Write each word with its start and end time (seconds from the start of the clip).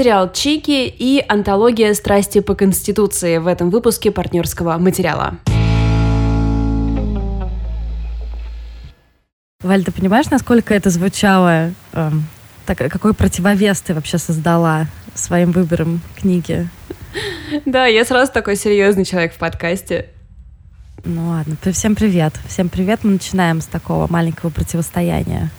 сериал 0.00 0.32
«Чики» 0.32 0.86
и 0.86 1.22
антология 1.28 1.92
«Страсти 1.92 2.40
по 2.40 2.54
Конституции» 2.54 3.36
в 3.36 3.46
этом 3.46 3.68
выпуске 3.68 4.10
партнерского 4.10 4.78
материала. 4.78 5.36
Валь, 9.62 9.84
ты 9.84 9.92
понимаешь, 9.92 10.30
насколько 10.30 10.72
это 10.72 10.88
звучало? 10.88 11.74
Эм, 11.92 12.24
так, 12.64 12.78
какой 12.78 13.12
противовес 13.12 13.82
ты 13.82 13.92
вообще 13.92 14.16
создала 14.16 14.86
своим 15.12 15.52
выбором 15.52 16.00
книги? 16.16 16.66
Да, 17.66 17.84
я 17.84 18.06
сразу 18.06 18.32
такой 18.32 18.56
серьезный 18.56 19.04
человек 19.04 19.34
в 19.34 19.38
подкасте. 19.38 20.08
Ну 21.04 21.28
ладно, 21.28 21.58
всем 21.72 21.94
привет. 21.94 22.32
Всем 22.48 22.70
привет. 22.70 23.00
Мы 23.02 23.10
начинаем 23.12 23.60
с 23.60 23.66
такого 23.66 24.10
маленького 24.10 24.48
противостояния 24.48 25.50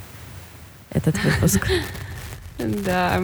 этот 0.90 1.16
выпуск. 1.24 1.68
Да. 2.58 3.22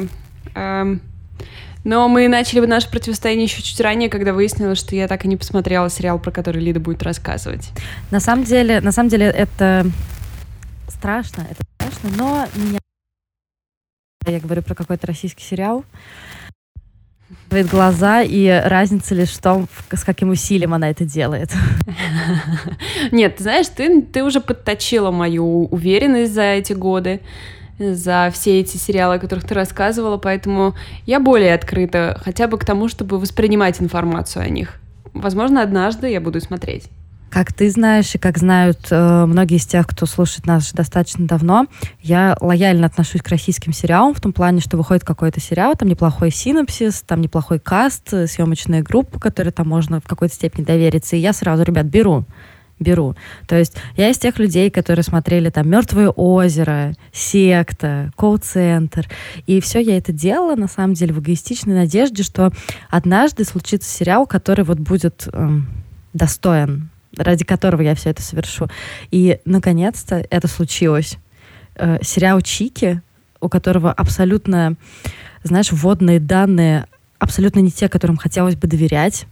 Но 1.84 2.10
мы 2.10 2.28
начали 2.28 2.60
бы 2.60 2.68
наше 2.68 2.90
противостояние 2.90 3.46
еще 3.46 3.62
чуть 3.62 3.80
ранее, 3.80 4.10
когда 4.10 4.34
выяснилось, 4.34 4.80
что 4.80 4.96
я 4.96 5.08
так 5.08 5.24
и 5.24 5.28
не 5.28 5.38
посмотрела 5.38 5.90
сериал, 5.90 6.20
про 6.20 6.32
который 6.32 6.62
Лида 6.62 6.80
будет 6.80 7.02
рассказывать. 7.04 7.70
На 8.12 8.20
самом 8.20 8.44
деле, 8.44 8.82
на 8.82 8.92
самом 8.92 9.10
деле 9.10 9.28
это 9.28 9.86
страшно, 10.90 11.48
это 11.50 11.64
страшно, 11.76 12.10
но 12.18 12.46
меня... 12.56 12.80
Я 14.26 14.40
говорю 14.42 14.62
про 14.64 14.76
какой-то 14.76 15.08
российский 15.08 15.44
сериал. 15.44 15.86
Говорит 17.50 17.70
глаза, 17.70 18.22
и 18.22 18.48
разница 18.48 19.16
лишь 19.16 19.32
в 19.32 19.42
том, 19.42 19.68
с 19.92 20.04
каким 20.04 20.30
усилием 20.30 20.74
она 20.74 20.90
это 20.90 21.06
делает. 21.06 21.54
Нет, 23.12 23.38
ты 23.38 23.44
знаешь, 23.44 23.68
ты, 23.68 24.02
ты 24.02 24.24
уже 24.24 24.42
подточила 24.42 25.12
мою 25.12 25.66
уверенность 25.68 26.34
за 26.34 26.44
эти 26.44 26.74
годы, 26.74 27.22
за 27.80 28.30
все 28.34 28.60
эти 28.60 28.78
сериалы, 28.78 29.16
о 29.16 29.20
которых 29.20 29.46
ты 29.46 29.54
рассказывала, 29.54 30.18
поэтому 30.18 30.76
я 31.06 31.20
более 31.20 31.54
открыта 31.54 32.20
хотя 32.24 32.48
бы 32.48 32.58
к 32.58 32.66
тому, 32.66 32.88
чтобы 32.88 33.20
воспринимать 33.20 33.82
информацию 33.82 34.44
о 34.44 34.50
них. 34.50 34.80
Возможно, 35.14 35.62
однажды 35.62 36.10
я 36.10 36.22
буду 36.22 36.42
смотреть. 36.42 36.90
Как 37.30 37.52
ты 37.52 37.70
знаешь 37.70 38.16
и 38.16 38.18
как 38.18 38.38
знают 38.38 38.88
э, 38.90 39.26
многие 39.26 39.58
из 39.58 39.66
тех, 39.66 39.86
кто 39.86 40.06
слушает 40.06 40.46
нас 40.46 40.72
достаточно 40.72 41.28
давно, 41.28 41.68
я 42.02 42.38
лояльно 42.40 42.88
отношусь 42.88 43.22
к 43.22 43.28
российским 43.28 43.74
сериалам 43.74 44.14
в 44.14 44.22
том 44.22 44.32
плане, 44.32 44.62
что 44.62 44.78
выходит 44.78 45.04
какой-то 45.04 45.42
сериал, 45.42 45.76
там 45.76 45.90
неплохой 45.90 46.32
синопсис, 46.32 47.02
там 47.06 47.20
неплохой 47.20 47.60
каст, 47.60 48.14
э, 48.14 48.28
съемочная 48.28 48.82
группа, 48.82 49.20
которой 49.20 49.50
там 49.50 49.68
можно 49.68 50.00
в 50.00 50.06
какой-то 50.06 50.34
степени 50.34 50.64
довериться, 50.64 51.18
и 51.18 51.20
я 51.20 51.34
сразу, 51.34 51.64
ребят, 51.64 51.86
беру 51.86 52.26
беру. 52.80 53.16
То 53.48 53.58
есть 53.58 53.76
я 53.96 54.10
из 54.10 54.18
тех 54.18 54.38
людей, 54.40 54.70
которые 54.70 55.04
смотрели 55.04 55.50
там 55.50 55.70
«Мертвое 55.70 56.10
озеро», 56.10 56.94
«Секта», 57.12 58.12
«Колл-центр». 58.16 59.08
И 59.46 59.60
все 59.62 59.80
я 59.80 59.98
это 59.98 60.12
делала, 60.12 60.56
на 60.56 60.68
самом 60.68 60.94
деле, 60.94 61.14
в 61.14 61.20
эгоистичной 61.20 61.76
надежде, 61.76 62.24
что 62.24 62.52
однажды 62.90 63.44
случится 63.44 63.90
сериал, 63.90 64.28
который 64.28 64.64
вот 64.64 64.80
будет 64.80 65.28
эм, 65.32 65.68
достоин 66.14 66.90
ради 67.16 67.44
которого 67.44 67.82
я 67.82 67.96
все 67.96 68.12
это 68.12 68.22
совершу. 68.22 68.68
И, 69.10 69.40
наконец-то, 69.44 70.24
это 70.30 70.48
случилось. 70.48 71.18
Э, 71.76 71.98
сериал 72.04 72.42
«Чики», 72.42 73.02
у 73.40 73.50
которого 73.50 73.92
абсолютно, 73.92 74.76
знаешь, 75.44 75.72
вводные 75.72 76.20
данные 76.20 76.86
абсолютно 77.20 77.60
не 77.60 77.72
те, 77.72 77.90
которым 77.90 78.18
хотелось 78.18 78.56
бы 78.56 78.68
доверять. 78.68 79.26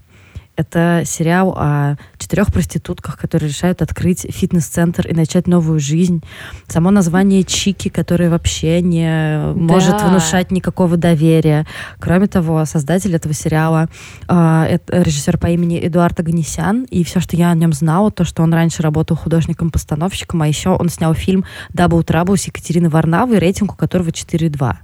Это 0.56 1.04
сериал 1.06 1.54
о 1.58 1.98
четырех 2.18 2.54
проститутках, 2.54 3.18
которые 3.18 3.50
решают 3.50 3.82
открыть 3.82 4.26
фитнес-центр 4.30 5.08
и 5.08 5.14
начать 5.14 5.48
новую 5.48 5.80
жизнь. 5.80 6.24
Само 6.68 6.92
название 6.92 7.44
Чики, 7.44 7.90
которое 7.90 8.30
вообще 8.30 8.82
не 8.82 9.06
да. 9.06 9.54
может 9.54 10.02
внушать 10.02 10.52
никакого 10.52 10.96
доверия. 10.96 11.66
Кроме 12.00 12.28
того, 12.28 12.64
создатель 12.66 13.14
этого 13.14 13.34
сериала 13.34 13.90
э, 14.30 14.66
это 14.70 15.02
режиссер 15.02 15.38
по 15.38 15.48
имени 15.48 15.86
Эдуард 15.86 16.20
Оганесян. 16.22 16.86
И 16.86 17.04
все, 17.04 17.20
что 17.20 17.36
я 17.36 17.52
о 17.52 17.56
нем 17.56 17.74
знала, 17.74 18.10
то, 18.10 18.24
что 18.24 18.42
он 18.42 18.54
раньше 18.54 18.82
работал 18.82 19.18
художником-постановщиком, 19.18 20.42
а 20.42 20.48
еще 20.48 20.70
он 20.70 20.88
снял 20.88 21.14
фильм 21.14 21.44
«Double 21.74 22.04
Trouble» 22.04 22.38
с 22.38 22.46
Екатериной 22.46 22.90
Варнавой, 22.90 23.40
рейтинг 23.40 23.74
у 23.74 23.76
которого 23.76 24.10
4,2. 24.10 24.76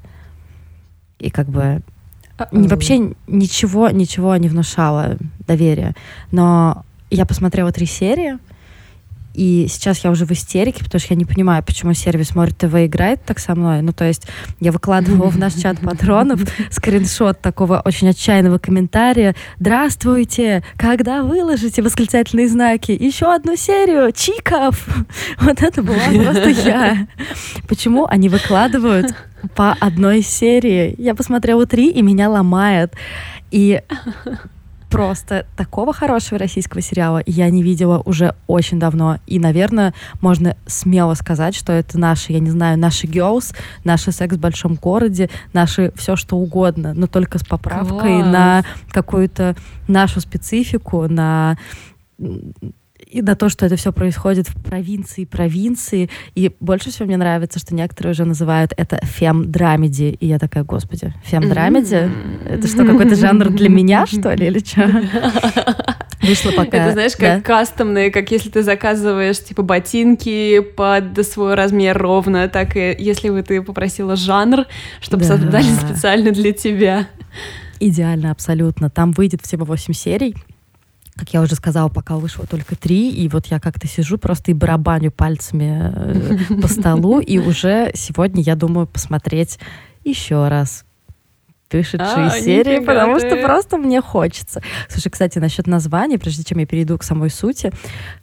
И 1.19 1.29
как 1.29 1.47
бы 1.47 1.81
не, 2.51 2.67
вообще 2.67 3.13
ничего, 3.27 3.89
ничего 3.89 4.35
не 4.37 4.49
внушало 4.49 5.17
доверия. 5.47 5.93
Но 6.31 6.83
я 7.09 7.25
посмотрела 7.25 7.71
три 7.71 7.85
серии, 7.85 8.37
и 9.33 9.67
сейчас 9.69 10.03
я 10.03 10.11
уже 10.11 10.25
в 10.25 10.31
истерике, 10.31 10.83
потому 10.83 10.99
что 10.99 11.13
я 11.13 11.17
не 11.17 11.25
понимаю, 11.25 11.63
почему 11.63 11.93
сервис 11.93 12.35
Море 12.35 12.51
ТВ 12.51 12.73
играет 12.85 13.23
так 13.25 13.39
со 13.39 13.55
мной. 13.55 13.81
Ну, 13.81 13.93
то 13.93 14.05
есть 14.05 14.27
я 14.59 14.71
выкладывала 14.71 15.29
в 15.29 15.37
наш 15.37 15.53
чат 15.53 15.79
патронов 15.79 16.41
скриншот 16.71 17.41
такого 17.41 17.81
очень 17.83 18.09
отчаянного 18.09 18.57
комментария. 18.57 19.35
«Здравствуйте! 19.59 20.63
Когда 20.77 21.23
выложите 21.23 21.81
восклицательные 21.81 22.47
знаки? 22.47 22.91
Еще 22.91 23.33
одну 23.33 23.55
серию! 23.55 24.11
Чиков!» 24.11 24.87
Вот 25.39 25.61
это 25.61 25.81
была 25.81 25.97
просто 25.97 26.49
я. 26.65 27.07
Почему 27.67 28.05
они 28.05 28.29
выкладывают 28.29 29.13
по 29.55 29.73
одной 29.79 30.21
серии? 30.21 30.95
Я 30.97 31.15
посмотрела 31.15 31.65
три, 31.65 31.89
и 31.89 32.01
меня 32.01 32.29
ломает. 32.29 32.93
И 33.51 33.81
просто 34.91 35.45
такого 35.55 35.93
хорошего 35.93 36.37
российского 36.37 36.81
сериала 36.81 37.23
я 37.25 37.49
не 37.49 37.63
видела 37.63 38.01
уже 38.05 38.35
очень 38.47 38.79
давно. 38.79 39.19
И, 39.25 39.39
наверное, 39.39 39.93
можно 40.19 40.57
смело 40.67 41.13
сказать, 41.15 41.55
что 41.55 41.71
это 41.71 41.97
наши, 41.97 42.33
я 42.33 42.39
не 42.39 42.51
знаю, 42.51 42.77
наши 42.77 43.07
girls, 43.07 43.55
наши 43.83 44.11
секс 44.11 44.35
в 44.35 44.39
большом 44.39 44.75
городе, 44.75 45.29
наши 45.53 45.91
все 45.95 46.15
что 46.15 46.37
угодно, 46.37 46.93
но 46.93 47.07
только 47.07 47.39
с 47.39 47.43
поправкой 47.43 48.19
Класс. 48.19 48.33
на 48.33 48.65
какую-то 48.91 49.55
нашу 49.87 50.19
специфику, 50.19 51.07
на 51.07 51.57
и 53.11 53.21
на 53.21 53.35
то, 53.35 53.49
что 53.49 53.65
это 53.65 53.75
все 53.75 53.91
происходит 53.91 54.47
в 54.47 54.61
провинции, 54.63 55.25
провинции. 55.25 56.09
И 56.33 56.51
больше 56.59 56.91
всего 56.91 57.07
мне 57.07 57.17
нравится, 57.17 57.59
что 57.59 57.75
некоторые 57.75 58.11
уже 58.11 58.23
называют 58.23 58.73
это 58.77 58.99
фем-драмеди. 59.03 60.17
И 60.19 60.27
я 60.27 60.39
такая, 60.39 60.63
господи, 60.63 61.13
фем-драмеди? 61.25 61.95
Mm-hmm. 61.95 62.49
Это 62.49 62.67
что, 62.67 62.85
какой-то 62.85 63.15
жанр 63.15 63.49
для 63.49 63.69
меня, 63.69 64.05
что 64.05 64.33
ли, 64.33 64.47
или 64.47 64.59
что? 64.59 64.87
Вышло 66.21 66.51
пока. 66.51 66.77
Это 66.77 66.93
знаешь, 66.93 67.15
как 67.17 67.37
да? 67.37 67.41
кастомные, 67.41 68.11
как 68.11 68.31
если 68.31 68.49
ты 68.49 68.63
заказываешь 68.63 69.43
типа 69.43 69.63
ботинки 69.63 70.59
под 70.61 71.25
свой 71.25 71.55
размер 71.55 71.97
ровно, 71.97 72.47
так 72.47 72.77
и 72.77 72.95
если 72.97 73.29
бы 73.29 73.41
ты 73.43 73.61
попросила 73.61 74.15
жанр, 74.15 74.65
чтобы 75.01 75.23
да. 75.23 75.29
создали 75.29 75.63
специально 75.63 76.31
для 76.31 76.53
тебя. 76.53 77.07
Идеально, 77.79 78.31
абсолютно. 78.31 78.89
Там 78.89 79.11
выйдет 79.11 79.41
всего 79.41 79.65
8 79.65 79.93
серий 79.93 80.35
как 81.15 81.33
я 81.33 81.41
уже 81.41 81.55
сказала, 81.55 81.89
пока 81.89 82.15
вышло 82.15 82.45
только 82.45 82.75
три, 82.75 83.11
и 83.11 83.27
вот 83.27 83.47
я 83.47 83.59
как-то 83.59 83.87
сижу 83.87 84.17
просто 84.17 84.51
и 84.51 84.53
барабаню 84.53 85.11
пальцами 85.11 85.91
э, 85.93 86.61
по 86.61 86.67
столу, 86.67 87.19
и 87.21 87.37
уже 87.37 87.91
сегодня 87.93 88.41
я 88.41 88.55
думаю 88.55 88.87
посмотреть 88.87 89.59
еще 90.03 90.47
раз 90.47 90.85
вышедшие 91.71 92.27
а, 92.27 92.29
серии, 92.29 92.83
потому 92.83 93.19
что 93.19 93.35
просто 93.37 93.77
мне 93.77 94.01
хочется. 94.01 94.61
Слушай, 94.89 95.09
кстати, 95.09 95.39
насчет 95.39 95.67
названия, 95.67 96.19
прежде 96.19 96.43
чем 96.43 96.57
я 96.59 96.65
перейду 96.65 96.97
к 96.97 97.03
самой 97.03 97.29
сути, 97.29 97.71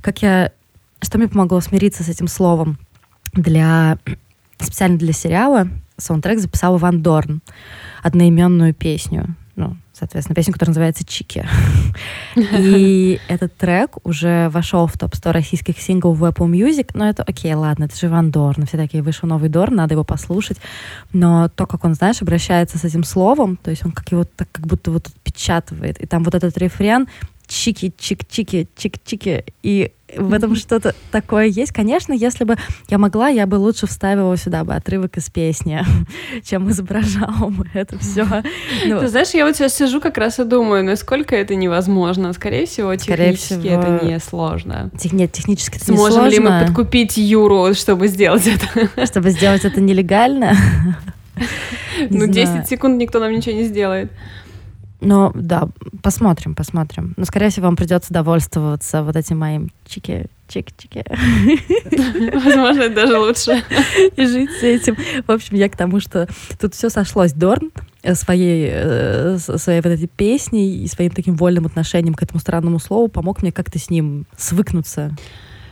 как 0.00 0.22
я... 0.22 0.53
Что 1.00 1.16
мне 1.16 1.28
помогло 1.28 1.60
смириться 1.60 2.03
с 2.03 2.09
этим 2.09 2.28
словом? 2.28 2.78
Для... 3.32 3.99
Специально 4.59 4.99
для 4.99 5.12
сериала 5.12 5.69
саундтрек 5.99 6.38
записал 6.38 6.78
Иван 6.78 7.03
Дорн, 7.03 7.43
одноименную 8.03 8.75
песню. 8.75 9.37
Соответственно, 9.98 10.34
песню, 10.36 10.53
которая 10.53 10.70
называется 10.70 11.04
«Чики». 11.04 11.47
И 12.36 13.20
этот 13.28 13.56
трек 13.56 13.97
уже 14.04 14.48
вошел 14.50 14.86
в 14.86 14.97
топ-100 14.97 15.32
российских 15.32 15.81
синглов 15.81 16.19
в 16.19 16.25
Apple 16.25 16.48
Music, 16.48 16.91
но 16.94 17.09
это 17.09 17.22
окей, 17.25 17.54
ладно, 17.54 17.84
это 17.84 17.97
же 17.97 18.08
Ван 18.08 18.31
Дорн, 18.31 18.66
все 18.66 18.76
такие, 18.76 19.03
вышел 19.03 19.28
новый 19.28 19.48
Дорн, 19.48 19.75
надо 19.75 19.94
его 19.94 20.04
послушать, 20.04 20.58
но 21.12 21.48
то, 21.48 21.66
как 21.66 21.84
он, 21.84 21.94
знаешь, 21.94 22.22
обращается 22.22 22.78
с 22.78 22.84
этим 22.84 23.03
словом, 23.03 23.56
то 23.56 23.70
есть 23.70 23.84
он 23.84 23.92
как 23.92 24.10
его 24.12 24.25
так 24.25 24.48
как 24.53 24.67
будто 24.67 24.90
вот 24.90 25.08
отпечатывает, 25.08 26.00
и 26.00 26.06
там 26.06 26.22
вот 26.22 26.34
этот 26.34 26.56
рефрен 26.58 27.08
чики, 27.48 27.92
чик-чики, 27.98 29.44
и 29.62 29.92
в 30.16 30.32
этом 30.32 30.54
что-то 30.56 30.94
такое 31.10 31.46
есть. 31.46 31.72
Конечно, 31.72 32.12
если 32.12 32.44
бы 32.44 32.56
я 32.88 32.98
могла, 32.98 33.28
я 33.28 33.46
бы 33.46 33.56
лучше 33.56 33.86
вставила 33.86 34.36
сюда 34.36 34.64
бы 34.64 34.74
отрывок 34.74 35.16
из 35.16 35.28
песни, 35.28 35.84
чем 36.44 36.70
изображала 36.70 37.50
бы 37.50 37.66
это 37.74 37.98
все. 37.98 38.26
Ну, 38.86 39.00
Ты 39.00 39.08
знаешь, 39.08 39.30
я 39.30 39.44
вот 39.44 39.56
сейчас 39.56 39.74
сижу 39.74 40.00
как 40.00 40.18
раз 40.18 40.38
и 40.38 40.44
думаю, 40.44 40.84
насколько 40.84 41.34
это 41.34 41.54
невозможно. 41.54 42.32
Скорее 42.32 42.66
всего, 42.66 42.94
технически 42.94 43.54
Скорее 43.54 43.80
всего... 43.80 43.96
это 43.96 44.04
не 44.04 44.18
сложно. 44.20 44.90
Тех... 44.98 45.12
Нет, 45.12 45.32
технически 45.32 45.76
это 45.76 45.86
Сможем 45.86 46.24
не 46.24 46.30
сложно. 46.30 46.30
ли 46.30 46.38
мы 46.40 46.66
подкупить 46.66 47.16
Юру, 47.16 47.74
чтобы 47.74 48.08
сделать 48.08 48.46
это? 48.46 49.06
Чтобы 49.06 49.30
сделать 49.30 49.64
это 49.64 49.80
нелегально? 49.80 50.54
Ну, 52.10 52.26
10 52.26 52.68
секунд 52.68 52.98
никто 52.98 53.20
нам 53.20 53.32
ничего 53.32 53.54
не 53.54 53.64
сделает. 53.64 54.10
Но 55.00 55.30
да, 55.34 55.68
посмотрим, 56.02 56.54
посмотрим. 56.54 57.14
Но, 57.16 57.24
скорее 57.24 57.50
всего, 57.50 57.66
вам 57.66 57.76
придется 57.76 58.12
довольствоваться 58.12 59.02
вот 59.04 59.14
этим 59.14 59.38
моим 59.38 59.70
чики, 59.86 60.26
чики-чики. 60.48 61.04
Возможно, 62.34 62.88
даже 62.88 63.16
лучше. 63.16 63.62
И 64.16 64.26
жить 64.26 64.50
с 64.58 64.62
этим. 64.64 64.96
В 65.26 65.30
общем, 65.30 65.56
я 65.56 65.68
к 65.68 65.76
тому, 65.76 66.00
что 66.00 66.26
тут 66.60 66.74
все 66.74 66.90
сошлось. 66.90 67.32
Дорн 67.32 67.70
э, 68.02 68.14
своей, 68.14 68.68
э, 68.72 69.38
своей 69.38 69.80
вот 69.82 69.90
этой 69.90 70.08
песней 70.08 70.82
и 70.82 70.88
своим 70.88 71.12
таким 71.12 71.36
вольным 71.36 71.66
отношением 71.66 72.14
к 72.14 72.22
этому 72.22 72.40
странному 72.40 72.80
слову 72.80 73.06
помог 73.06 73.42
мне 73.42 73.52
как-то 73.52 73.78
с 73.78 73.90
ним 73.90 74.26
свыкнуться, 74.36 75.16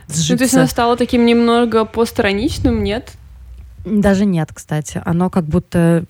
сжиться. 0.09 0.33
Ну, 0.33 0.39
то 0.39 0.45
есть 0.45 0.55
оно 0.55 0.67
стало 0.67 0.97
таким 0.97 1.27
немного 1.27 1.85
постраничным, 1.85 2.85
нет? 2.85 3.13
Даже 3.87 4.25
нет, 4.25 4.51
кстати. 4.53 5.01
Оно 5.05 5.31
как 5.31 5.45
будто 5.45 6.05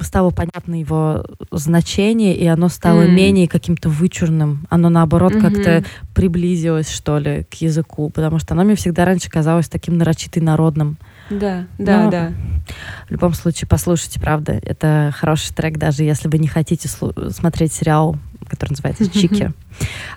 стало 0.00 0.30
понятно 0.30 0.78
его 0.78 1.24
значение, 1.52 2.36
и 2.36 2.44
оно 2.46 2.68
стало 2.68 3.02
mm. 3.02 3.10
менее 3.10 3.48
каким-то 3.48 3.88
вычурным. 3.88 4.66
Оно, 4.68 4.88
наоборот, 4.88 5.32
mm-hmm. 5.32 5.40
как-то 5.40 5.84
приблизилось, 6.12 6.90
что 6.90 7.18
ли, 7.18 7.44
к 7.44 7.54
языку, 7.54 8.10
потому 8.10 8.40
что 8.40 8.54
оно 8.54 8.64
мне 8.64 8.74
всегда 8.74 9.04
раньше 9.04 9.30
казалось 9.30 9.68
таким 9.68 9.96
нарочитым 9.96 10.44
народным. 10.44 10.98
Да, 11.30 11.66
да, 11.78 12.04
Но 12.04 12.10
да. 12.10 12.32
В 13.06 13.12
любом 13.12 13.34
случае, 13.34 13.68
послушайте, 13.68 14.20
правда, 14.20 14.52
это 14.62 15.14
хороший 15.16 15.54
трек, 15.54 15.78
даже 15.78 16.02
если 16.02 16.28
вы 16.28 16.38
не 16.38 16.48
хотите 16.48 16.88
смотреть 17.30 17.72
сериал, 17.72 18.16
который 18.48 18.70
называется 18.70 19.08
«Чики». 19.12 19.52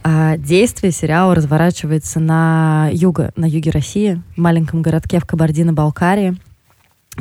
А, 0.03 0.38
действие 0.38 0.91
сериала 0.91 1.35
разворачивается 1.35 2.19
на 2.19 2.89
юге, 2.91 3.31
на 3.35 3.45
юге 3.45 3.69
России, 3.69 4.21
в 4.35 4.39
маленьком 4.39 4.81
городке 4.81 5.19
в 5.19 5.25
Кабардино-Балкарии. 5.25 6.38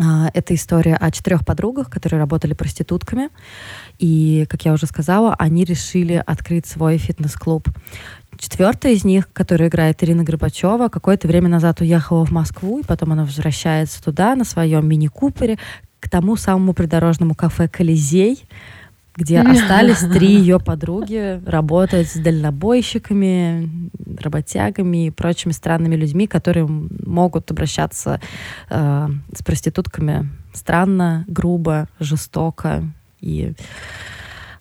А, 0.01 0.31
это 0.35 0.55
история 0.55 0.97
о 0.97 1.11
четырех 1.11 1.45
подругах, 1.45 1.89
которые 1.89 2.19
работали 2.19 2.53
проститутками. 2.55 3.29
И, 3.99 4.47
как 4.49 4.65
я 4.65 4.73
уже 4.73 4.87
сказала, 4.87 5.35
они 5.35 5.65
решили 5.65 6.23
открыть 6.25 6.67
свой 6.67 6.99
фитнес-клуб. 6.99 7.69
Четвертая 8.39 8.93
из 8.93 9.05
них, 9.05 9.33
которую 9.33 9.69
играет 9.69 10.03
Ирина 10.03 10.25
Горбачева, 10.25 10.89
какое-то 10.89 11.29
время 11.29 11.49
назад 11.49 11.81
уехала 11.81 12.27
в 12.27 12.33
Москву, 12.33 12.81
и 12.81 12.85
потом 12.85 13.13
она 13.13 13.25
возвращается 13.25 14.03
туда 14.03 14.35
на 14.35 14.45
своем 14.45 14.89
мини-купере 14.89 15.59
к 16.01 16.11
тому 16.11 16.37
самому 16.37 16.75
придорожному 16.75 17.35
кафе 17.35 17.69
«Колизей», 17.69 18.45
где 19.17 19.41
остались 19.43 20.01
три 20.13 20.35
ее 20.35 20.59
подруги 20.59 21.41
работать 21.47 22.09
с 22.09 22.17
дальнобойщиками, 22.17 23.91
работягами 24.21 25.07
и 25.07 25.11
прочими 25.11 25.53
странными 25.53 25.97
людьми, 25.97 26.27
которые 26.27 26.67
могут 26.67 27.51
обращаться 27.51 28.21
э, 28.71 29.09
с 29.35 29.43
проститутками. 29.43 30.31
Странно, 30.53 31.25
грубо, 31.29 31.89
жестоко 31.99 32.85
и 33.21 33.55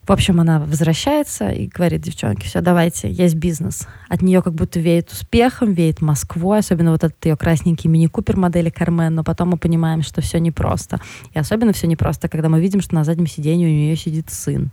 в 0.05 0.11
общем, 0.11 0.41
она 0.41 0.59
возвращается 0.59 1.49
и 1.49 1.67
говорит, 1.67 2.01
девчонки, 2.01 2.45
все, 2.45 2.59
давайте, 2.61 3.09
есть 3.09 3.35
бизнес. 3.35 3.87
От 4.09 4.21
нее 4.21 4.41
как 4.41 4.53
будто 4.53 4.79
веет 4.79 5.11
успехом, 5.11 5.73
веет 5.73 6.01
Москвой, 6.01 6.59
особенно 6.59 6.91
вот 6.91 7.03
этот 7.03 7.25
ее 7.25 7.37
красненький 7.37 7.89
мини-купер 7.89 8.35
модели 8.35 8.69
Кармен, 8.69 9.15
но 9.15 9.23
потом 9.23 9.51
мы 9.51 9.57
понимаем, 9.57 10.01
что 10.01 10.21
все 10.21 10.39
непросто. 10.39 10.99
И 11.33 11.39
особенно 11.39 11.71
все 11.71 11.87
непросто, 11.87 12.27
когда 12.27 12.49
мы 12.49 12.59
видим, 12.59 12.81
что 12.81 12.95
на 12.95 13.05
заднем 13.05 13.27
сиденье 13.27 13.67
у 13.67 13.71
нее 13.71 13.95
сидит 13.95 14.29
сын. 14.29 14.71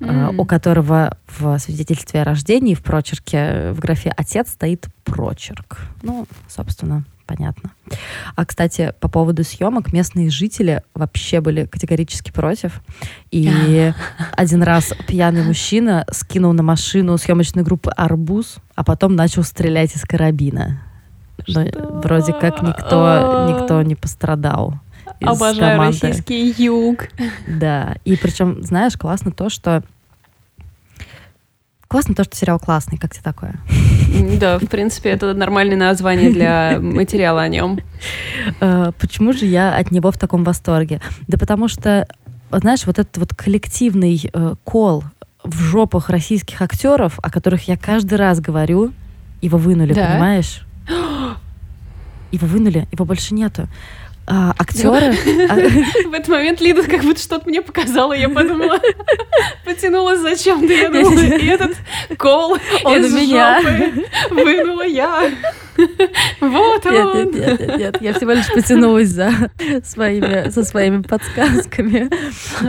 Mm. 0.00 0.34
у 0.36 0.44
которого 0.44 1.16
в 1.28 1.56
свидетельстве 1.58 2.22
о 2.22 2.24
рождении 2.24 2.74
в 2.74 2.82
прочерке 2.82 3.70
в 3.70 3.78
графе 3.78 4.12
«отец» 4.14 4.50
стоит 4.50 4.88
прочерк. 5.04 5.78
Ну, 6.02 6.26
собственно, 6.48 7.04
понятно. 7.26 7.70
А, 8.36 8.44
кстати, 8.44 8.94
по 9.00 9.08
поводу 9.08 9.44
съемок, 9.44 9.92
местные 9.92 10.30
жители 10.30 10.82
вообще 10.94 11.40
были 11.40 11.66
категорически 11.66 12.30
против. 12.30 12.82
И 13.30 13.92
один 14.36 14.62
раз 14.62 14.92
пьяный 15.06 15.44
мужчина 15.44 16.06
скинул 16.10 16.52
на 16.52 16.62
машину 16.62 17.16
съемочной 17.18 17.62
группы 17.62 17.90
арбуз, 17.90 18.56
а 18.74 18.84
потом 18.84 19.14
начал 19.16 19.42
стрелять 19.42 19.94
из 19.96 20.02
карабина. 20.02 20.82
Но 21.48 21.64
вроде 22.00 22.32
как 22.32 22.62
никто, 22.62 23.48
никто 23.50 23.82
не 23.82 23.94
пострадал. 23.94 24.74
Обожаю 25.20 25.78
команды. 25.78 26.06
российский 26.06 26.54
юг. 26.62 27.08
Да, 27.48 27.96
и 28.04 28.16
причем, 28.16 28.62
знаешь, 28.62 28.96
классно 28.96 29.30
то, 29.30 29.48
что 29.48 29.82
Классно 31.94 32.16
то, 32.16 32.24
что 32.24 32.36
сериал 32.36 32.58
классный. 32.58 32.98
Как 32.98 33.12
тебе 33.12 33.22
такое? 33.22 33.54
Да, 34.38 34.58
в 34.58 34.66
принципе, 34.66 35.10
это 35.10 35.34
нормальное 35.34 35.76
название 35.76 36.30
для 36.30 36.78
материала 36.80 37.42
о 37.42 37.48
нем. 37.48 37.80
Э, 38.60 38.92
почему 38.98 39.32
же 39.32 39.46
я 39.46 39.76
от 39.76 39.90
него 39.90 40.10
в 40.10 40.18
таком 40.18 40.44
восторге? 40.44 41.00
Да 41.26 41.38
потому 41.38 41.68
что, 41.68 42.06
знаешь, 42.50 42.86
вот 42.86 42.98
этот 42.98 43.16
вот 43.18 43.34
коллективный 43.34 44.30
э, 44.32 44.54
кол 44.64 45.04
в 45.42 45.60
жопах 45.60 46.10
российских 46.10 46.62
актеров, 46.62 47.18
о 47.22 47.30
которых 47.30 47.68
я 47.68 47.76
каждый 47.76 48.14
раз 48.14 48.40
говорю, 48.40 48.92
его 49.42 49.58
вынули, 49.58 49.92
понимаешь? 49.92 50.66
Его 52.32 52.48
вынули, 52.48 52.88
его 52.90 53.04
больше 53.04 53.32
нету 53.32 53.68
а, 54.26 54.54
актеры. 54.58 55.12
В 55.12 56.12
этот 56.12 56.28
момент 56.28 56.60
Лида 56.60 56.82
как 56.84 57.02
будто 57.02 57.20
что-то 57.20 57.48
мне 57.48 57.62
показала, 57.62 58.12
я 58.12 58.28
подумала, 58.28 58.80
потянулась 59.64 60.20
зачем-то, 60.20 60.72
я 60.72 60.88
думала, 60.88 61.20
и 61.20 61.46
этот 61.46 61.76
кол 62.18 62.56
он 62.84 63.04
из 63.04 63.12
меня 63.14 63.60
вынула 64.30 64.86
я. 64.86 65.30
Вот 66.40 66.86
он. 66.86 67.32
Нет, 67.32 67.34
нет, 67.34 67.60
нет, 67.60 67.78
нет, 67.78 67.96
я 68.00 68.14
всего 68.14 68.32
лишь 68.32 68.48
потянулась 68.52 69.08
за 69.08 69.30
своими, 69.84 70.50
со 70.50 70.64
своими 70.64 71.02
подсказками. 71.02 72.08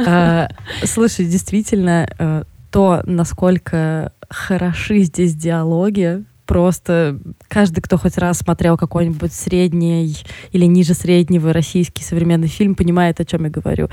А, 0.08 0.50
слушай, 0.84 1.26
действительно, 1.26 2.08
э, 2.18 2.44
то, 2.72 3.02
насколько 3.06 4.12
хороши 4.30 5.00
здесь 5.02 5.36
диалоги, 5.36 6.26
просто 6.46 7.20
каждый, 7.48 7.82
кто 7.82 7.98
хоть 7.98 8.18
раз 8.18 8.40
смотрел 8.40 8.78
какой-нибудь 8.78 9.34
средний 9.34 10.16
или 10.52 10.66
ниже 10.66 10.94
среднего 10.94 11.54
российский 11.54 12.04
современный 12.04 12.48
фильм, 12.48 12.76
понимает, 12.76 13.20
о 13.20 13.26
чем 13.26 13.46
я 13.46 13.50
говорю. 13.50 13.90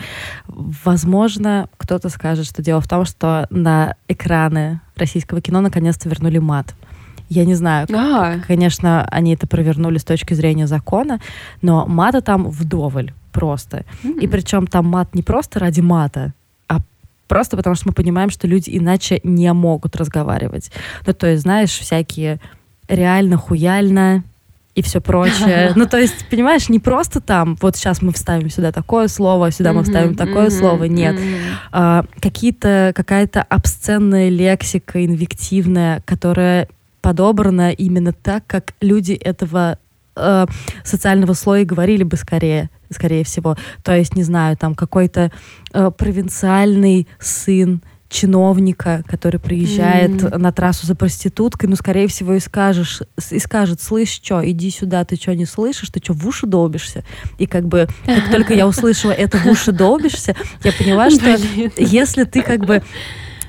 Возможно, 0.46 1.68
кто-то 1.76 2.08
скажет, 2.08 2.46
что 2.46 2.62
дело 2.62 2.80
в 2.80 2.88
том, 2.88 3.04
что 3.04 3.46
на 3.50 3.96
экраны 4.08 4.80
российского 4.96 5.40
кино 5.40 5.60
наконец-то 5.60 6.08
вернули 6.08 6.38
мат. 6.38 6.74
Я 7.28 7.46
не 7.46 7.54
знаю, 7.54 7.86
а. 7.94 8.40
конечно, 8.46 9.06
они 9.10 9.32
это 9.32 9.46
провернули 9.46 9.96
с 9.96 10.04
точки 10.04 10.34
зрения 10.34 10.66
закона, 10.66 11.18
но 11.62 11.86
мата 11.86 12.20
там 12.20 12.50
вдоволь 12.50 13.12
просто. 13.32 13.86
Mm-hmm. 14.02 14.20
И 14.20 14.26
причем 14.26 14.66
там 14.66 14.86
мат 14.86 15.14
не 15.14 15.22
просто 15.22 15.58
ради 15.58 15.80
мата, 15.80 16.34
Просто 17.28 17.56
потому 17.56 17.76
что 17.76 17.88
мы 17.88 17.94
понимаем, 17.94 18.30
что 18.30 18.46
люди 18.46 18.70
иначе 18.76 19.20
не 19.22 19.52
могут 19.52 19.96
разговаривать. 19.96 20.70
Ну, 21.06 21.12
то 21.12 21.26
есть, 21.26 21.42
знаешь, 21.42 21.70
всякие 21.70 22.40
реально 22.88 23.36
хуяльно 23.36 24.24
и 24.74 24.82
все 24.82 25.00
прочее. 25.00 25.72
Ну, 25.76 25.86
то 25.86 25.98
есть, 25.98 26.26
понимаешь, 26.30 26.68
не 26.68 26.78
просто 26.78 27.20
там, 27.20 27.56
вот 27.60 27.76
сейчас 27.76 28.02
мы 28.02 28.12
вставим 28.12 28.50
сюда 28.50 28.72
такое 28.72 29.08
слово, 29.08 29.50
сюда 29.50 29.72
мы 29.72 29.82
вставим 29.82 30.14
такое 30.14 30.50
слово, 30.50 30.84
нет. 30.84 31.18
А, 31.70 32.04
какие-то, 32.20 32.92
какая-то 32.94 33.42
обсценная 33.42 34.28
лексика, 34.28 35.04
инвективная, 35.04 36.02
которая 36.04 36.68
подобрана 37.00 37.72
именно 37.72 38.12
так, 38.12 38.46
как 38.46 38.74
люди 38.80 39.12
этого 39.12 39.78
э, 40.16 40.46
социального 40.84 41.32
слоя 41.34 41.64
говорили 41.64 42.04
бы 42.04 42.16
скорее 42.16 42.70
скорее 42.92 43.24
всего. 43.24 43.56
То 43.82 43.96
есть, 43.96 44.14
не 44.14 44.22
знаю, 44.22 44.56
там 44.56 44.74
какой-то 44.74 45.30
э, 45.72 45.90
провинциальный 45.96 47.06
сын 47.18 47.82
чиновника, 48.12 49.02
который 49.08 49.40
приезжает 49.40 50.10
mm-hmm. 50.10 50.36
на 50.36 50.52
трассу 50.52 50.86
за 50.86 50.94
проституткой, 50.94 51.70
ну, 51.70 51.76
скорее 51.76 52.06
всего, 52.08 52.34
и 52.34 52.40
скажешь, 52.40 53.00
и 53.30 53.38
скажет, 53.38 53.80
слышь, 53.80 54.10
что, 54.10 54.48
иди 54.48 54.70
сюда, 54.70 55.04
ты 55.04 55.16
что, 55.16 55.34
не 55.34 55.46
слышишь, 55.46 55.88
ты 55.88 56.00
что, 56.02 56.12
в 56.12 56.26
уши 56.28 56.46
долбишься? 56.46 57.04
И 57.38 57.46
как 57.46 57.66
бы, 57.66 57.88
как 58.04 58.30
только 58.30 58.54
я 58.54 58.68
услышала 58.68 59.12
это 59.12 59.38
в 59.38 59.46
уши 59.46 59.72
долбишься, 59.72 60.36
я 60.62 60.72
поняла, 60.72 61.10
что 61.10 61.36
если 61.78 62.24
ты 62.24 62.42
как 62.42 62.66
бы 62.66 62.82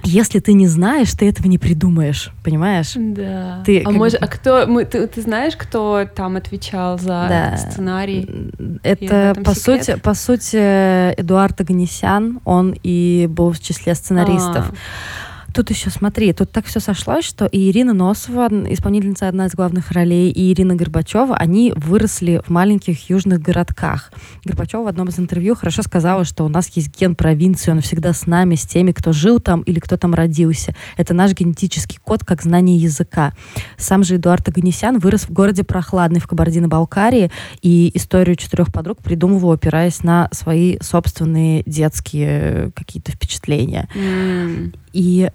если 0.04 0.40
ты 0.40 0.54
не 0.54 0.68
знаешь, 0.68 1.12
ты 1.14 1.28
этого 1.30 1.48
не 1.48 1.58
придумаешь, 1.58 2.32
понимаешь? 2.44 2.94
Да. 2.96 3.64
Ты, 3.66 3.84
а 3.84 3.92
может, 3.92 4.20
бы... 4.20 4.26
а 4.26 4.30
кто, 4.30 4.66
мы, 4.68 4.86
ты, 4.86 5.08
ты 5.08 5.22
знаешь, 5.22 5.56
кто 5.56 6.06
там 6.06 6.36
отвечал 6.36 6.98
за 6.98 7.26
да. 7.30 7.58
сценарий? 7.58 8.52
Это 8.84 9.34
по 9.44 9.56
секрет? 9.56 9.86
сути, 9.86 10.00
по 10.00 10.14
сути 10.14 11.14
Эдуард 11.20 11.62
Аганесян, 11.62 12.40
он 12.46 12.76
и 12.84 13.28
был 13.30 13.52
в 13.52 13.60
числе 13.60 13.96
сценаристов. 13.96 14.72
А. 14.72 15.33
Тут 15.54 15.70
еще 15.70 15.92
смотри, 15.92 16.34
тут 16.34 16.52
так 16.52 16.66
все 16.66 16.80
сошлось, 16.80 17.26
что 17.26 17.46
и 17.46 17.70
Ирина 17.70 17.94
Носова, 17.94 18.48
исполнительница 18.74 19.28
одна 19.28 19.46
из 19.46 19.52
главных 19.52 19.92
ролей, 19.92 20.32
и 20.32 20.52
Ирина 20.52 20.76
Горбачева, 20.76 21.36
они 21.38 21.74
выросли 21.76 22.42
в 22.44 22.50
маленьких 22.50 23.08
южных 23.12 23.40
городках. 23.40 24.12
Горбачева 24.44 24.84
в 24.84 24.88
одном 24.88 25.10
из 25.10 25.20
интервью 25.20 25.54
хорошо 25.56 25.84
сказала, 25.84 26.26
что 26.26 26.44
у 26.44 26.48
нас 26.48 26.70
есть 26.70 27.00
ген 27.00 27.16
провинции, 27.16 27.70
он 27.70 27.82
всегда 27.82 28.14
с 28.14 28.26
нами, 28.26 28.56
с 28.56 28.66
теми, 28.66 28.94
кто 28.94 29.14
жил 29.14 29.40
там 29.40 29.62
или 29.62 29.80
кто 29.80 29.96
там 29.96 30.16
родился. 30.16 30.74
Это 30.98 31.14
наш 31.14 31.34
генетический 31.34 32.00
код, 32.04 32.26
как 32.26 32.42
знание 32.42 32.78
языка. 32.78 33.34
Сам 33.78 34.04
же 34.04 34.16
Эдуард 34.16 34.48
Аганесян 34.48 34.98
вырос 34.98 35.26
в 35.26 35.32
городе 35.32 35.64
Прохладный 35.64 36.20
в 36.20 36.26
Кабардино-Балкарии, 36.26 37.30
и 37.62 37.92
историю 37.94 38.38
четырех 38.38 38.74
подруг 38.74 39.04
придумывал, 39.04 39.52
опираясь 39.52 40.02
на 40.02 40.30
свои 40.32 40.80
собственные 40.82 41.62
детские 41.68 42.72
какие-то 42.76 43.12
впечатления. 43.12 43.88
Mm. 43.96 44.76
И 44.94 45.30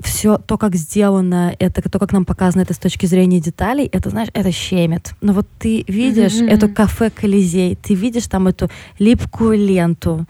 все 0.00 0.38
то, 0.38 0.58
как 0.58 0.74
сделано, 0.76 1.54
это 1.58 1.82
то, 1.88 1.98
как 1.98 2.12
нам 2.12 2.24
показано 2.24 2.62
это 2.62 2.74
с 2.74 2.78
точки 2.78 3.06
зрения 3.06 3.40
деталей, 3.40 3.86
это, 3.86 4.10
знаешь, 4.10 4.28
это 4.32 4.52
щемит. 4.52 5.14
Но 5.20 5.32
вот 5.32 5.46
ты 5.58 5.84
видишь 5.88 6.34
mm-hmm. 6.34 6.48
эту 6.48 6.68
кафе 6.68 7.10
Колизей, 7.10 7.76
ты 7.76 7.94
видишь 7.94 8.26
там 8.26 8.46
эту 8.48 8.70
липкую 8.98 9.58
ленту, 9.58 10.26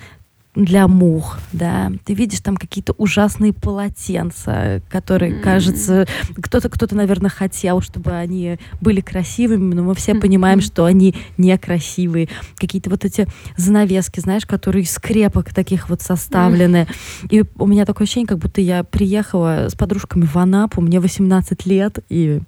для 0.59 0.88
мух, 0.88 1.38
да. 1.53 1.93
Ты 2.05 2.15
видишь 2.15 2.41
там 2.41 2.57
какие-то 2.57 2.93
ужасные 2.95 3.53
полотенца, 3.53 4.83
которые, 4.91 5.33
mm-hmm. 5.33 5.41
кажется, 5.41 6.07
кто-то, 6.43 6.69
кто-то, 6.69 6.97
наверное, 6.97 7.31
хотел, 7.31 7.81
чтобы 7.81 8.12
они 8.12 8.59
были 8.81 9.00
красивыми, 9.00 9.75
но 9.75 9.85
мы 9.85 9.95
все 9.95 10.12
mm-hmm. 10.12 10.21
понимаем, 10.21 10.61
что 10.61 10.85
они 10.85 11.15
некрасивые. 11.37 12.29
Какие-то 12.57 12.91
вот 12.91 13.05
эти 13.05 13.29
занавески, 13.57 14.19
знаешь, 14.19 14.47
которые 14.47 14.83
из 14.83 14.91
скрепок 14.91 15.55
таких 15.55 15.88
вот 15.88 16.03
составлены. 16.03 16.88
Mm-hmm. 16.88 17.29
И 17.31 17.45
у 17.57 17.67
меня 17.67 17.85
такое 17.85 18.05
ощущение, 18.05 18.27
как 18.27 18.38
будто 18.38 18.61
я 18.61 18.83
приехала 18.83 19.69
с 19.69 19.77
подружками 19.77 20.25
в 20.25 20.37
Анапу, 20.37 20.81
мне 20.81 20.99
18 20.99 21.67
лет, 21.67 22.00
и 22.09 22.41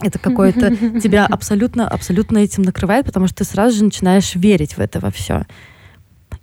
это 0.00 0.18
какое-то 0.20 0.76
тебя 1.00 1.26
абсолютно, 1.26 1.88
абсолютно 1.88 2.38
этим 2.38 2.62
накрывает, 2.62 3.06
потому 3.06 3.26
что 3.26 3.38
ты 3.38 3.44
сразу 3.44 3.76
же 3.78 3.84
начинаешь 3.84 4.34
верить 4.36 4.76
в 4.76 4.80
это 4.80 5.00
во 5.00 5.10
все. 5.10 5.44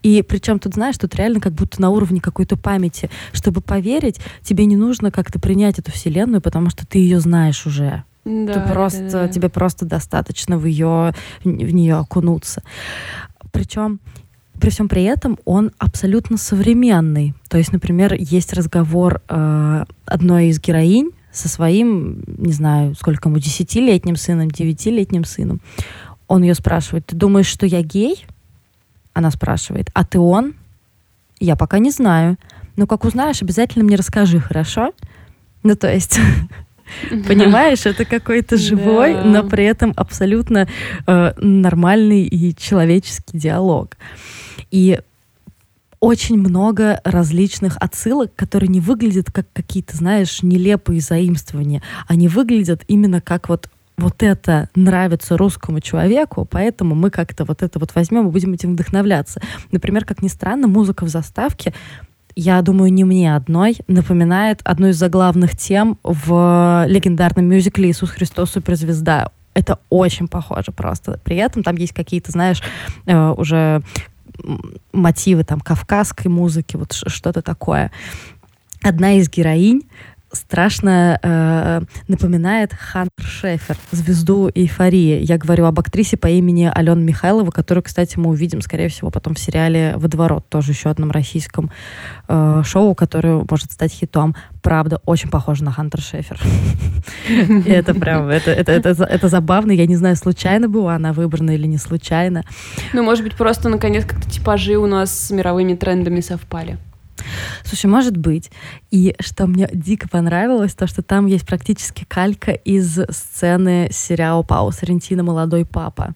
И 0.08 0.22
причем 0.22 0.58
тут, 0.58 0.76
знаешь, 0.76 0.98
тут 0.98 1.16
реально 1.16 1.42
как 1.42 1.52
будто 1.52 1.82
на 1.82 1.90
уровне 1.90 2.22
какой-то 2.22 2.56
памяти. 2.56 3.10
Чтобы 3.34 3.60
поверить, 3.60 4.22
тебе 4.42 4.64
не 4.64 4.78
нужно 4.78 5.12
как-то 5.12 5.38
принять 5.38 5.80
эту 5.80 5.92
вселенную, 5.92 6.40
потому 6.40 6.70
что 6.70 6.88
ты 6.88 7.00
ее 7.00 7.20
знаешь 7.20 7.66
уже. 7.66 8.06
Да, 8.24 8.54
ты 8.54 8.74
просто, 8.74 9.02
да, 9.02 9.24
да. 9.24 9.28
тебе 9.28 9.50
просто 9.50 9.86
достаточно 9.86 10.58
в 10.58 10.66
ее, 10.66 11.14
в 11.44 11.50
нее 11.50 11.96
окунуться. 11.96 12.64
Причем 13.52 14.00
при 14.62 14.70
всем 14.70 14.88
при 14.88 15.04
этом 15.04 15.40
он 15.44 15.72
абсолютно 15.78 16.38
современный. 16.38 17.34
То 17.50 17.58
есть, 17.58 17.74
например, 17.74 18.14
есть 18.14 18.54
разговор 18.54 19.22
э, 19.28 19.84
одной 20.06 20.48
из 20.48 20.62
героинь 20.62 21.12
со 21.34 21.50
своим, 21.50 22.24
не 22.28 22.54
знаю, 22.54 22.96
сколько 22.96 23.28
ему, 23.28 23.40
десятилетним 23.40 24.16
сыном, 24.16 24.50
девятилетним 24.50 25.26
сыном. 25.26 25.60
Он 26.30 26.44
ее 26.44 26.54
спрашивает, 26.54 27.08
ты 27.08 27.16
думаешь, 27.18 27.48
что 27.48 27.66
я 27.66 27.82
гей? 27.82 28.26
Она 29.18 29.32
спрашивает, 29.32 29.90
а 29.96 30.06
ты 30.06 30.20
он? 30.20 30.54
Я 31.40 31.56
пока 31.56 31.80
не 31.80 31.90
знаю. 31.90 32.38
Но 32.76 32.86
как 32.86 33.04
узнаешь, 33.04 33.42
обязательно 33.42 33.84
мне 33.84 33.96
расскажи, 33.96 34.40
хорошо? 34.40 34.94
Ну, 35.64 35.76
то 35.76 35.92
есть... 35.92 36.20
Понимаешь, 37.28 37.88
это 37.88 38.06
какой-то 38.06 38.58
живой, 38.58 39.16
да. 39.16 39.24
но 39.24 39.44
при 39.44 39.66
этом 39.66 39.92
абсолютно 39.96 40.68
э, 41.08 41.34
нормальный 41.36 42.28
и 42.28 42.56
человеческий 42.56 43.40
диалог. 43.40 43.98
И 44.70 45.00
очень 46.00 46.38
много 46.38 47.02
различных 47.04 47.76
отсылок, 47.80 48.36
которые 48.36 48.68
не 48.68 48.82
выглядят 48.82 49.32
как 49.32 49.48
какие-то, 49.52 49.98
знаешь, 49.98 50.44
нелепые 50.44 51.02
заимствования. 51.02 51.82
Они 52.08 52.28
выглядят 52.28 52.84
именно 52.88 53.20
как 53.20 53.50
вот 53.50 53.68
вот 53.98 54.22
это 54.22 54.70
нравится 54.76 55.38
русскому 55.38 55.80
человеку, 55.80 56.48
поэтому 56.50 56.94
мы 56.94 57.10
как-то 57.10 57.46
вот 57.46 57.64
это 57.64 57.80
вот 57.80 57.96
возьмем 57.96 58.28
и 58.28 58.32
будем 58.32 58.54
этим 58.54 58.74
вдохновляться. 58.74 59.42
Например, 59.72 60.06
как 60.06 60.22
ни 60.22 60.28
странно, 60.28 60.68
музыка 60.68 61.04
в 61.06 61.10
заставке 61.10 61.74
я 62.40 62.62
думаю, 62.62 62.94
не 62.94 63.04
мне 63.04 63.36
одной, 63.36 63.78
напоминает 63.88 64.62
одну 64.64 64.90
из 64.90 64.98
заглавных 64.98 65.58
тем 65.58 65.98
в 66.04 66.86
легендарном 66.88 67.46
мюзикле 67.46 67.90
«Иисус 67.90 68.12
Христос. 68.12 68.52
Суперзвезда». 68.52 69.32
Это 69.56 69.80
очень 69.90 70.28
похоже 70.28 70.72
просто. 70.72 71.20
При 71.24 71.38
этом 71.38 71.64
там 71.64 71.76
есть 71.78 71.94
какие-то, 71.94 72.32
знаешь, 72.32 72.62
э, 73.08 73.30
уже 73.32 73.82
мотивы 74.94 75.46
там 75.46 75.60
кавказской 75.60 76.28
музыки, 76.28 76.76
вот 76.76 76.94
что-то 76.94 77.42
такое. 77.42 77.92
Одна 78.84 79.14
из 79.14 79.32
героинь 79.32 79.82
страшно 80.32 81.20
э, 81.22 81.82
напоминает 82.08 82.74
Хантер 82.74 83.26
Шефер, 83.26 83.78
звезду 83.92 84.50
эйфории. 84.54 85.24
Я 85.24 85.38
говорю 85.38 85.66
об 85.66 85.80
актрисе 85.80 86.18
по 86.18 86.28
имени 86.28 86.70
Алена 86.74 87.02
Михайлова, 87.02 87.52
которую, 87.52 87.84
кстати, 87.84 88.18
мы 88.18 88.30
увидим, 88.30 88.62
скорее 88.62 88.90
всего, 88.90 89.10
потом 89.10 89.36
в 89.36 89.40
сериале 89.40 89.94
«Водоворот», 89.96 90.48
тоже 90.50 90.72
еще 90.72 90.90
одном 90.90 91.12
российском 91.12 91.72
э, 92.28 92.62
шоу, 92.66 92.96
которое 92.96 93.46
может 93.50 93.72
стать 93.72 93.92
хитом. 93.92 94.36
Правда, 94.62 95.02
очень 95.06 95.30
похоже 95.30 95.64
на 95.64 95.72
Хантер 95.72 96.02
Шефер. 96.02 96.40
Это 97.66 97.94
прям, 97.94 98.28
это, 98.28 99.28
забавно. 99.30 99.72
Я 99.72 99.86
не 99.86 99.96
знаю, 99.96 100.16
случайно 100.16 100.68
была 100.68 100.96
она 100.96 101.14
выбрана 101.14 101.52
или 101.52 101.68
не 101.68 101.78
случайно. 101.78 102.44
Ну, 102.94 103.04
может 103.04 103.24
быть, 103.24 103.36
просто, 103.36 103.70
наконец, 103.70 104.06
как-то 104.06 104.30
типажи 104.30 104.76
у 104.76 104.88
нас 104.88 105.12
с 105.12 105.32
мировыми 105.32 105.76
трендами 105.76 106.20
совпали. 106.20 106.78
Слушай, 107.64 107.88
может 107.88 108.18
быть. 108.18 108.52
И 108.92 109.16
что 109.20 109.48
мне 109.48 109.70
дико 109.74 110.08
понравилось, 110.08 110.74
то, 110.74 110.88
что 110.88 111.02
там 111.02 111.26
есть 111.26 111.46
практически 111.46 112.06
калька 112.08 112.52
из 112.52 113.00
сцены 113.10 113.90
сериала 113.92 114.44
Пау 114.44 114.72
Соррентино 114.72 115.24
«Молодой 115.24 115.66
папа». 115.66 116.14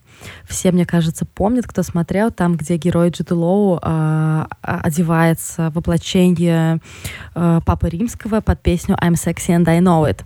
Все, 0.48 0.72
мне 0.72 0.86
кажется, 0.86 1.26
помнят, 1.26 1.66
кто 1.66 1.82
смотрел, 1.82 2.30
там, 2.30 2.56
где 2.56 2.76
герой 2.76 3.10
Джуд 3.10 3.30
Лоу 3.32 3.78
э, 3.82 4.44
одевается 4.62 5.70
в 5.70 5.74
воплощение 5.74 6.80
э, 7.34 7.60
Папы 7.64 7.88
Римского 7.88 8.40
под 8.40 8.62
песню 8.62 8.96
«I'm 9.02 9.14
sexy 9.14 9.56
and 9.56 9.68
I 9.68 9.80
know 9.80 10.08
it». 10.08 10.22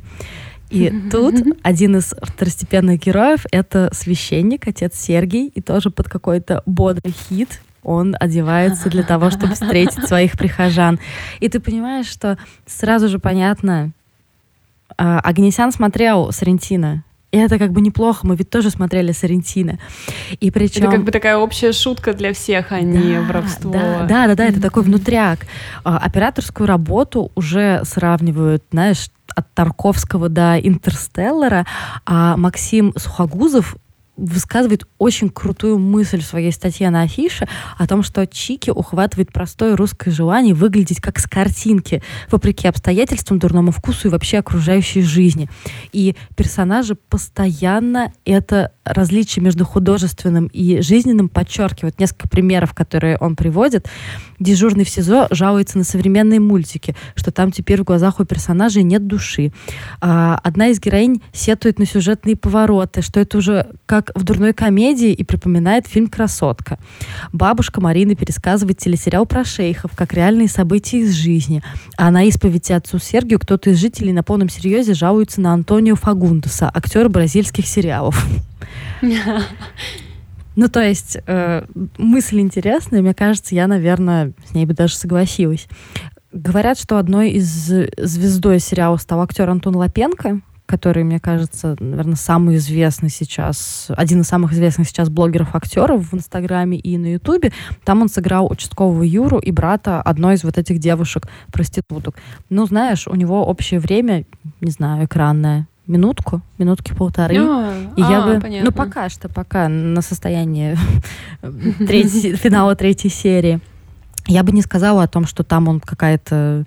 И 0.70 0.92
тут 1.10 1.34
один 1.62 1.96
из 1.96 2.12
второстепенных 2.20 3.00
героев— 3.00 3.46
это 3.52 3.90
священник, 3.92 4.66
отец 4.66 4.96
Сергий, 4.96 5.46
и 5.46 5.60
тоже 5.60 5.90
под 5.90 6.08
какой-то 6.08 6.62
бодрый 6.66 7.14
хит 7.28 7.60
он 7.86 8.16
одевается 8.18 8.90
для 8.90 9.04
того, 9.04 9.30
чтобы 9.30 9.54
встретить 9.54 10.06
своих 10.08 10.32
прихожан. 10.32 10.98
И 11.38 11.48
ты 11.48 11.60
понимаешь, 11.60 12.06
что 12.06 12.36
сразу 12.66 13.08
же 13.08 13.18
понятно, 13.20 13.92
а, 14.98 15.20
Агнесян 15.20 15.70
смотрел 15.70 16.32
Сарентино, 16.32 17.04
и 17.30 17.38
это 17.38 17.58
как 17.58 17.72
бы 17.72 17.80
неплохо, 17.80 18.26
мы 18.26 18.34
ведь 18.34 18.50
тоже 18.50 18.70
смотрели 18.70 19.12
Сарентино. 19.12 19.78
И 20.40 20.50
причем... 20.50 20.84
Это 20.84 20.92
как 20.92 21.04
бы 21.04 21.12
такая 21.12 21.36
общая 21.36 21.72
шутка 21.72 22.12
для 22.12 22.32
всех, 22.32 22.72
а 22.72 22.80
не 22.80 23.20
воровство. 23.20 23.72
Да, 23.72 24.06
да, 24.06 24.26
да, 24.28 24.34
да, 24.34 24.46
это 24.46 24.60
такой 24.60 24.82
внутряк. 24.82 25.40
А, 25.84 25.98
операторскую 25.98 26.66
работу 26.66 27.30
уже 27.34 27.82
сравнивают, 27.84 28.64
знаешь, 28.72 29.10
от 29.34 29.52
Тарковского 29.54 30.28
до 30.28 30.58
Интерстеллара, 30.58 31.66
а 32.04 32.36
Максим 32.36 32.94
Сухогузов 32.96 33.76
высказывает 34.16 34.86
очень 34.98 35.28
крутую 35.28 35.78
мысль 35.78 36.20
в 36.20 36.26
своей 36.26 36.52
статье 36.52 36.90
на 36.90 37.02
афише 37.02 37.48
о 37.76 37.86
том, 37.86 38.02
что 38.02 38.26
Чики 38.26 38.70
ухватывает 38.70 39.32
простое 39.32 39.76
русское 39.76 40.10
желание 40.10 40.54
выглядеть 40.54 41.00
как 41.00 41.18
с 41.18 41.26
картинки, 41.26 42.02
вопреки 42.30 42.66
обстоятельствам, 42.68 43.38
дурному 43.38 43.70
вкусу 43.70 44.08
и 44.08 44.10
вообще 44.10 44.38
окружающей 44.38 45.02
жизни. 45.02 45.48
И 45.92 46.16
персонажи 46.36 46.94
постоянно 46.94 48.12
это 48.24 48.72
различие 48.84 49.42
между 49.42 49.64
художественным 49.64 50.46
и 50.46 50.80
жизненным 50.80 51.28
подчеркивают. 51.28 51.98
Несколько 51.98 52.28
примеров, 52.28 52.72
которые 52.72 53.18
он 53.18 53.36
приводит. 53.36 53.88
Дежурный 54.38 54.84
в 54.84 54.88
СИЗО 54.88 55.28
жалуется 55.30 55.78
на 55.78 55.84
современные 55.84 56.40
мультики, 56.40 56.94
что 57.14 57.30
там 57.32 57.50
теперь 57.50 57.80
в 57.80 57.84
глазах 57.84 58.20
у 58.20 58.24
персонажей 58.24 58.82
нет 58.82 59.06
души. 59.06 59.52
А, 60.00 60.38
одна 60.42 60.68
из 60.68 60.80
героинь 60.80 61.22
сетует 61.32 61.78
на 61.78 61.86
сюжетные 61.86 62.36
повороты, 62.36 63.02
что 63.02 63.18
это 63.20 63.38
уже 63.38 63.66
как 63.86 64.05
в 64.14 64.24
дурной 64.24 64.52
комедии 64.52 65.12
и 65.12 65.24
припоминает 65.24 65.86
фильм 65.86 66.08
«Красотка». 66.08 66.78
Бабушка 67.32 67.80
Марина 67.80 68.14
пересказывает 68.14 68.78
телесериал 68.78 69.26
про 69.26 69.44
шейхов, 69.44 69.92
как 69.94 70.12
реальные 70.12 70.48
события 70.48 70.98
из 70.98 71.12
жизни. 71.12 71.62
А 71.96 72.10
на 72.10 72.24
исповеди 72.24 72.72
отцу 72.72 72.98
Сергию 72.98 73.38
кто-то 73.38 73.70
из 73.70 73.78
жителей 73.78 74.12
на 74.12 74.22
полном 74.22 74.48
серьезе 74.48 74.94
жалуется 74.94 75.40
на 75.40 75.52
Антонио 75.52 75.96
Фагундуса, 75.96 76.70
актера 76.72 77.08
бразильских 77.08 77.66
сериалов. 77.66 78.26
Ну, 80.56 80.68
то 80.68 80.80
есть, 80.80 81.18
э, 81.26 81.66
мысль 81.98 82.40
интересная, 82.40 83.02
мне 83.02 83.12
кажется, 83.12 83.54
я, 83.54 83.66
наверное, 83.66 84.32
с 84.48 84.54
ней 84.54 84.64
бы 84.64 84.72
даже 84.72 84.94
согласилась. 84.94 85.66
Говорят, 86.32 86.78
что 86.78 86.96
одной 86.96 87.32
из 87.32 87.46
звездой 87.46 88.58
сериала 88.58 88.96
стал 88.96 89.20
актер 89.20 89.48
Антон 89.50 89.76
Лапенко, 89.76 90.40
который, 90.66 91.04
мне 91.04 91.20
кажется, 91.20 91.76
наверное, 91.78 92.16
самый 92.16 92.56
известный 92.56 93.08
сейчас, 93.08 93.86
один 93.88 94.20
из 94.20 94.26
самых 94.26 94.52
известных 94.52 94.88
сейчас 94.88 95.08
блогеров-актеров 95.08 96.10
в 96.10 96.14
Инстаграме 96.14 96.76
и 96.78 96.98
на 96.98 97.12
Ютубе. 97.12 97.52
Там 97.84 98.02
он 98.02 98.08
сыграл 98.08 98.50
участкового 98.50 99.02
Юру 99.02 99.38
и 99.38 99.52
брата 99.52 100.02
одной 100.02 100.34
из 100.34 100.44
вот 100.44 100.58
этих 100.58 100.78
девушек-проституток. 100.78 102.16
Ну, 102.50 102.66
знаешь, 102.66 103.06
у 103.06 103.14
него 103.14 103.46
общее 103.46 103.80
время, 103.80 104.24
не 104.60 104.70
знаю, 104.70 105.06
экранное, 105.06 105.68
минутку, 105.86 106.42
минутки 106.58 106.92
полторы. 106.92 107.36
А, 107.38 107.72
и 107.96 108.02
а, 108.02 108.10
я 108.10 108.20
бы, 108.22 108.40
понятно. 108.40 108.70
ну 108.70 108.72
пока 108.72 109.08
что, 109.08 109.28
пока 109.28 109.68
на 109.68 110.02
состоянии 110.02 110.76
финала 111.42 112.74
третьей 112.74 113.10
серии, 113.10 113.60
я 114.26 114.42
бы 114.42 114.52
не 114.52 114.62
сказала 114.62 115.04
о 115.04 115.08
том, 115.08 115.26
что 115.26 115.44
там 115.44 115.68
он 115.68 115.80
какая-то 115.80 116.64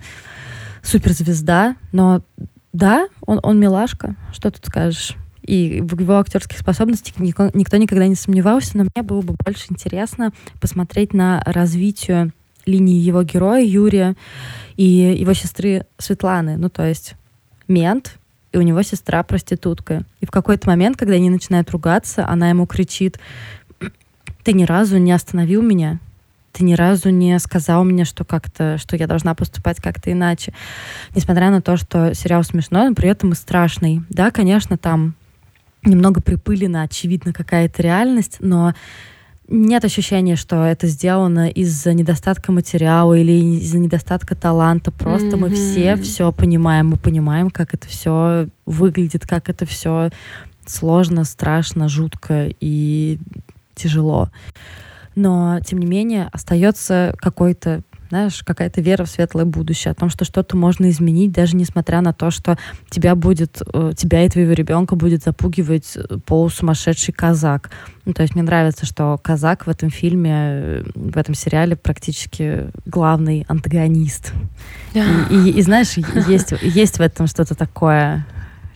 суперзвезда, 0.82 1.76
но 1.92 2.22
да, 2.72 3.08
он, 3.26 3.40
он 3.42 3.58
милашка, 3.58 4.16
что 4.32 4.50
тут 4.50 4.66
скажешь. 4.66 5.16
И 5.42 5.80
в 5.80 5.98
его 5.98 6.18
актерских 6.18 6.58
способностях 6.58 7.18
никто, 7.18 7.50
никто 7.54 7.76
никогда 7.76 8.06
не 8.06 8.14
сомневался, 8.14 8.76
но 8.76 8.84
мне 8.84 9.02
было 9.02 9.22
бы 9.22 9.34
больше 9.44 9.66
интересно 9.70 10.32
посмотреть 10.60 11.14
на 11.14 11.42
развитие 11.46 12.32
линии 12.66 13.00
его 13.00 13.22
героя 13.22 13.64
Юрия 13.64 14.16
и 14.76 14.84
его 14.84 15.32
сестры 15.32 15.86
Светланы. 15.98 16.56
Ну, 16.56 16.68
то 16.68 16.86
есть 16.86 17.14
мент, 17.68 18.18
и 18.52 18.58
у 18.58 18.62
него 18.62 18.82
сестра 18.82 19.22
проститутка. 19.22 20.04
И 20.20 20.26
в 20.26 20.30
какой-то 20.30 20.68
момент, 20.68 20.96
когда 20.96 21.14
они 21.14 21.30
начинают 21.30 21.70
ругаться, 21.70 22.28
она 22.28 22.50
ему 22.50 22.66
кричит, 22.66 23.18
ты 24.44 24.52
ни 24.52 24.64
разу 24.64 24.98
не 24.98 25.12
остановил 25.12 25.62
меня, 25.62 25.98
ты 26.52 26.64
ни 26.64 26.74
разу 26.74 27.10
не 27.10 27.38
сказал 27.38 27.84
мне, 27.84 28.04
что 28.04 28.24
как-то, 28.24 28.78
что 28.78 28.96
я 28.96 29.06
должна 29.06 29.34
поступать 29.34 29.80
как-то 29.80 30.12
иначе. 30.12 30.52
Несмотря 31.14 31.50
на 31.50 31.62
то, 31.62 31.76
что 31.76 32.14
сериал 32.14 32.42
смешной, 32.42 32.88
но 32.88 32.94
при 32.94 33.08
этом 33.08 33.32
и 33.32 33.34
страшный. 33.34 34.02
Да, 34.08 34.30
конечно, 34.30 34.76
там 34.76 35.14
немного 35.84 36.20
припылена, 36.20 36.82
очевидно, 36.82 37.32
какая-то 37.32 37.82
реальность, 37.82 38.38
но 38.40 38.74
нет 39.48 39.84
ощущения, 39.84 40.36
что 40.36 40.64
это 40.64 40.86
сделано 40.86 41.48
из-за 41.48 41.92
недостатка 41.92 42.52
материала 42.52 43.14
или 43.14 43.32
из-за 43.58 43.78
недостатка 43.78 44.36
таланта. 44.36 44.92
Просто 44.92 45.28
mm-hmm. 45.28 45.36
мы 45.36 45.50
все 45.50 45.96
все 45.96 46.30
понимаем, 46.32 46.90
мы 46.90 46.96
понимаем, 46.96 47.50
как 47.50 47.74
это 47.74 47.88
все 47.88 48.46
выглядит, 48.64 49.26
как 49.26 49.48
это 49.48 49.66
все 49.66 50.10
сложно, 50.66 51.24
страшно, 51.24 51.88
жутко 51.88 52.48
и 52.60 53.18
тяжело. 53.74 54.30
Но, 55.20 55.60
тем 55.60 55.78
не 55.80 55.86
менее, 55.86 56.30
остается 56.32 57.14
какой-то 57.18 57.82
знаешь, 58.08 58.42
какая-то 58.42 58.80
вера 58.80 59.04
в 59.04 59.08
светлое 59.08 59.44
будущее, 59.44 59.92
о 59.92 59.94
том, 59.94 60.10
что 60.10 60.24
что-то 60.24 60.56
можно 60.56 60.90
изменить, 60.90 61.30
даже 61.30 61.54
несмотря 61.54 62.00
на 62.00 62.12
то, 62.12 62.32
что 62.32 62.58
тебя 62.88 63.14
будет, 63.14 63.62
э, 63.72 63.92
тебя 63.96 64.24
и 64.24 64.28
твоего 64.28 64.50
ребенка 64.50 64.96
будет 64.96 65.22
запугивать 65.22 65.92
э, 65.94 66.18
полусумасшедший 66.26 67.14
казак. 67.14 67.70
Ну, 68.06 68.12
то 68.12 68.22
есть 68.22 68.34
мне 68.34 68.42
нравится, 68.42 68.84
что 68.84 69.16
казак 69.22 69.68
в 69.68 69.70
этом 69.70 69.90
фильме, 69.90 70.32
э, 70.34 70.82
в 70.96 71.16
этом 71.16 71.36
сериале 71.36 71.76
практически 71.76 72.72
главный 72.84 73.44
антагонист. 73.46 74.32
И, 74.92 74.98
и, 75.30 75.50
и 75.50 75.62
знаешь, 75.62 75.92
есть, 76.26 76.52
есть 76.62 76.98
в 76.98 77.00
этом 77.00 77.28
что-то 77.28 77.54
такое 77.54 78.26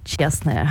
честное. 0.05 0.71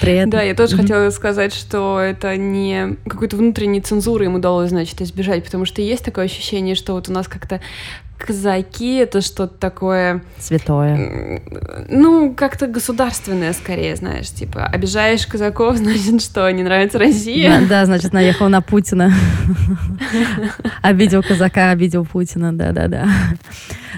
При 0.00 0.12
этом... 0.12 0.30
Да, 0.30 0.42
я 0.42 0.54
тоже 0.54 0.74
mm-hmm. 0.74 0.80
хотела 0.80 1.10
сказать, 1.10 1.54
что 1.54 2.00
это 2.00 2.36
не 2.36 2.96
какой-то 3.08 3.36
внутренней 3.36 3.80
цензуры 3.80 4.26
им 4.26 4.34
удалось, 4.34 4.70
значит, 4.70 5.00
избежать, 5.00 5.44
потому 5.44 5.64
что 5.64 5.82
есть 5.82 6.04
такое 6.04 6.26
ощущение, 6.26 6.74
что 6.74 6.92
вот 6.92 7.08
у 7.08 7.12
нас 7.12 7.28
как-то 7.28 7.60
казаки 8.18 8.96
это 8.96 9.20
что-то 9.20 9.54
такое... 9.54 10.22
Святое. 10.38 11.42
Ну, 11.88 12.34
как-то 12.34 12.66
государственное 12.66 13.52
скорее, 13.52 13.94
знаешь, 13.96 14.28
типа, 14.30 14.64
обижаешь 14.64 15.26
казаков, 15.26 15.76
значит, 15.76 16.22
что, 16.22 16.50
не 16.50 16.62
нравится 16.62 16.98
Россия? 16.98 17.60
Да, 17.60 17.66
да 17.66 17.86
значит, 17.86 18.12
наехал 18.12 18.48
на 18.48 18.62
Путина. 18.62 19.12
Обидел 20.82 21.22
казака, 21.22 21.70
обидел 21.70 22.04
Путина, 22.04 22.56
да-да-да. 22.56 23.06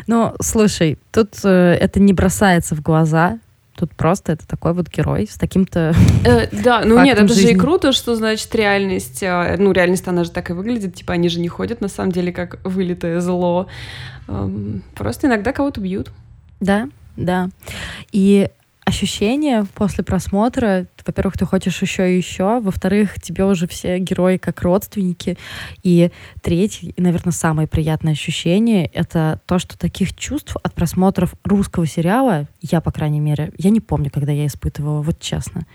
Ну, 0.06 0.34
слушай, 0.40 0.98
тут 1.12 1.34
э, 1.44 1.76
это 1.80 2.00
не 2.00 2.12
бросается 2.12 2.74
в 2.74 2.80
глаза, 2.80 3.38
Тут 3.78 3.94
просто 3.94 4.32
это 4.32 4.44
такой 4.44 4.72
вот 4.72 4.88
герой 4.88 5.28
с 5.30 5.36
таким-то. 5.36 5.94
Э, 6.24 6.48
да, 6.50 6.82
ну 6.84 7.00
нет, 7.04 7.16
это 7.16 7.28
жизни. 7.28 7.42
же 7.42 7.52
и 7.52 7.54
круто, 7.54 7.92
что 7.92 8.16
значит 8.16 8.52
реальность. 8.56 9.22
Э, 9.22 9.54
ну, 9.56 9.70
реальность, 9.70 10.08
она 10.08 10.24
же 10.24 10.32
так 10.32 10.50
и 10.50 10.52
выглядит. 10.52 10.96
Типа, 10.96 11.12
они 11.12 11.28
же 11.28 11.38
не 11.38 11.46
ходят 11.46 11.80
на 11.80 11.86
самом 11.86 12.10
деле 12.10 12.32
как 12.32 12.58
вылитое 12.64 13.20
зло. 13.20 13.68
Эм, 14.26 14.82
просто 14.96 15.28
иногда 15.28 15.52
кого-то 15.52 15.80
бьют. 15.80 16.10
Да, 16.58 16.88
да. 17.16 17.50
И 18.10 18.48
ощущение 18.88 19.66
после 19.74 20.02
просмотра, 20.02 20.86
во-первых, 21.06 21.38
ты 21.38 21.44
хочешь 21.44 21.80
еще 21.80 22.12
и 22.12 22.16
еще, 22.16 22.60
во-вторых, 22.60 23.20
тебе 23.20 23.44
уже 23.44 23.66
все 23.66 23.98
герои 23.98 24.38
как 24.38 24.62
родственники, 24.62 25.38
и 25.82 26.10
третье, 26.42 26.92
и, 26.96 27.00
наверное, 27.00 27.32
самое 27.32 27.68
приятное 27.68 28.12
ощущение— 28.12 28.86
это 28.94 29.40
то, 29.46 29.58
что 29.58 29.78
таких 29.78 30.16
чувств 30.16 30.56
от 30.62 30.74
просмотров 30.74 31.34
русского 31.44 31.86
сериала, 31.86 32.46
я, 32.60 32.80
по 32.80 32.90
крайней 32.90 33.20
мере, 33.20 33.52
я 33.58 33.70
не 33.70 33.80
помню, 33.80 34.10
когда 34.10 34.32
я 34.32 34.46
испытывала, 34.46 35.02
вот 35.02 35.20
честно. 35.20 35.66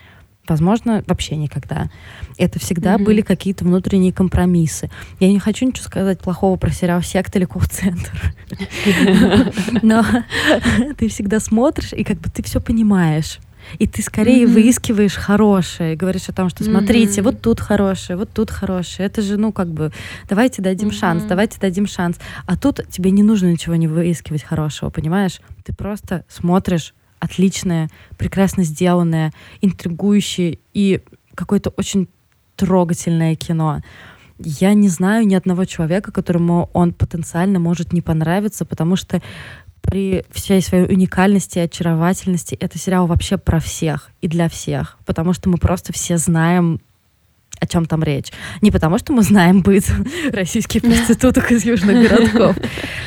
Возможно, 0.47 1.03
вообще 1.07 1.37
никогда. 1.37 1.89
Это 2.37 2.59
всегда 2.59 2.95
mm-hmm. 2.95 3.03
были 3.03 3.21
какие-то 3.21 3.63
внутренние 3.63 4.11
компромиссы. 4.11 4.89
Я 5.21 5.29
не 5.29 5.39
хочу 5.39 5.65
ничего 5.65 5.85
сказать 5.85 6.19
плохого 6.19 6.57
про 6.57 6.69
сериал 6.69 7.01
«Секта» 7.01 7.39
или 7.39 7.45
«Колл-центр». 7.45 8.11
Но 9.81 10.03
ты 10.97 11.07
всегда 11.07 11.39
смотришь, 11.39 11.93
и 11.93 12.03
как 12.03 12.17
бы 12.17 12.29
ты 12.29 12.43
все 12.43 12.59
понимаешь. 12.59 13.39
И 13.79 13.87
ты 13.87 14.01
скорее 14.01 14.43
mm-hmm. 14.43 14.53
выискиваешь 14.53 15.15
хорошее, 15.15 15.95
говоришь 15.95 16.27
о 16.27 16.33
том, 16.33 16.49
что 16.49 16.65
смотрите, 16.65 17.21
mm-hmm. 17.21 17.23
вот 17.23 17.41
тут 17.41 17.61
хорошее, 17.61 18.17
вот 18.17 18.29
тут 18.33 18.51
хорошее. 18.51 19.07
Это 19.07 19.21
же, 19.21 19.37
ну, 19.37 19.53
как 19.53 19.69
бы, 19.69 19.93
давайте 20.27 20.61
дадим 20.61 20.89
mm-hmm. 20.89 20.99
шанс, 20.99 21.23
давайте 21.23 21.59
дадим 21.61 21.87
шанс. 21.87 22.17
А 22.45 22.57
тут 22.57 22.81
тебе 22.89 23.11
не 23.11 23.23
нужно 23.23 23.47
ничего 23.47 23.75
не 23.75 23.87
выискивать 23.87 24.43
хорошего, 24.43 24.89
понимаешь? 24.89 25.39
Ты 25.63 25.73
просто 25.73 26.25
смотришь 26.27 26.93
отличное, 27.23 27.89
прекрасно 28.17 28.63
сделанное, 28.63 29.31
интригующее 29.61 30.59
и 30.73 31.01
какое-то 31.35 31.69
очень 31.71 32.09
трогательное 32.55 33.35
кино. 33.35 33.81
Я 34.39 34.73
не 34.73 34.89
знаю 34.89 35.25
ни 35.25 35.35
одного 35.35 35.65
человека, 35.65 36.11
которому 36.11 36.69
он 36.73 36.93
потенциально 36.93 37.59
может 37.59 37.93
не 37.93 38.01
понравиться, 38.01 38.65
потому 38.65 38.97
что 38.97 39.21
при 39.81 40.25
всей 40.31 40.61
своей 40.61 40.85
уникальности 40.85 41.59
и 41.59 41.61
очаровательности 41.61 42.55
это 42.55 42.77
сериал 42.77 43.07
вообще 43.07 43.37
про 43.37 43.59
всех 43.59 44.09
и 44.21 44.27
для 44.27 44.49
всех, 44.49 44.97
потому 45.05 45.33
что 45.33 45.49
мы 45.49 45.57
просто 45.57 45.93
все 45.93 46.17
знаем 46.17 46.81
о 47.63 47.65
чем 47.65 47.85
там 47.85 48.03
речь. 48.03 48.31
Не 48.61 48.71
потому, 48.71 48.97
что 48.97 49.13
мы 49.13 49.23
знаем 49.23 49.61
быт 49.61 49.85
российских 50.31 50.81
проституток 50.81 51.51
из 51.51 51.65
южных 51.65 52.09
городков, 52.09 52.55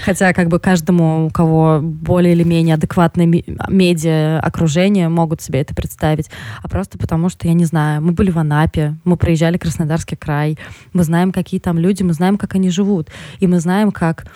хотя 0.05 0.33
как 0.33 0.49
бы 0.49 0.59
каждому, 0.59 1.27
у 1.27 1.31
кого 1.31 1.81
более 1.83 2.33
или 2.33 2.43
менее 2.43 2.75
адекватное 2.75 3.27
медиа 3.27 4.41
окружение, 4.41 5.09
могут 5.09 5.43
себе 5.43 5.61
это 5.61 5.75
представить, 5.75 6.31
а 6.63 6.69
просто 6.69 6.99
потому, 6.99 7.29
что, 7.29 7.47
я 7.47 7.55
не 7.55 7.65
знаю, 7.65 8.03
мы 8.03 8.13
были 8.13 8.31
в 8.31 8.39
Анапе, 8.39 8.97
мы 9.05 9.17
проезжали 9.17 9.59
Краснодарский 9.59 10.17
край, 10.17 10.59
мы 10.93 11.05
знаем, 11.05 11.33
какие 11.33 11.61
там 11.61 11.79
люди, 11.79 12.03
мы 12.03 12.15
знаем, 12.15 12.39
как 12.39 12.55
они 12.55 12.71
живут, 12.71 13.11
и 13.41 13.47
мы 13.47 13.61
знаем, 13.61 13.93
как 13.93 14.27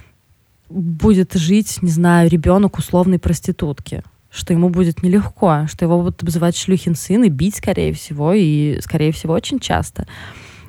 будет 0.69 1.35
жить, 1.35 1.79
не 1.83 1.91
знаю, 1.91 2.31
ребенок 2.31 2.79
условной 2.79 3.19
проститутки 3.19 4.03
что 4.31 4.53
ему 4.53 4.69
будет 4.69 5.03
нелегко, 5.03 5.67
что 5.69 5.85
его 5.85 5.99
будут 5.99 6.23
обзывать 6.23 6.57
шлюхин 6.57 6.95
сын 6.95 7.25
и 7.25 7.29
бить, 7.29 7.57
скорее 7.57 7.93
всего, 7.93 8.33
и, 8.33 8.79
скорее 8.81 9.13
всего, 9.13 9.35
очень 9.35 9.59
часто. 9.59 10.07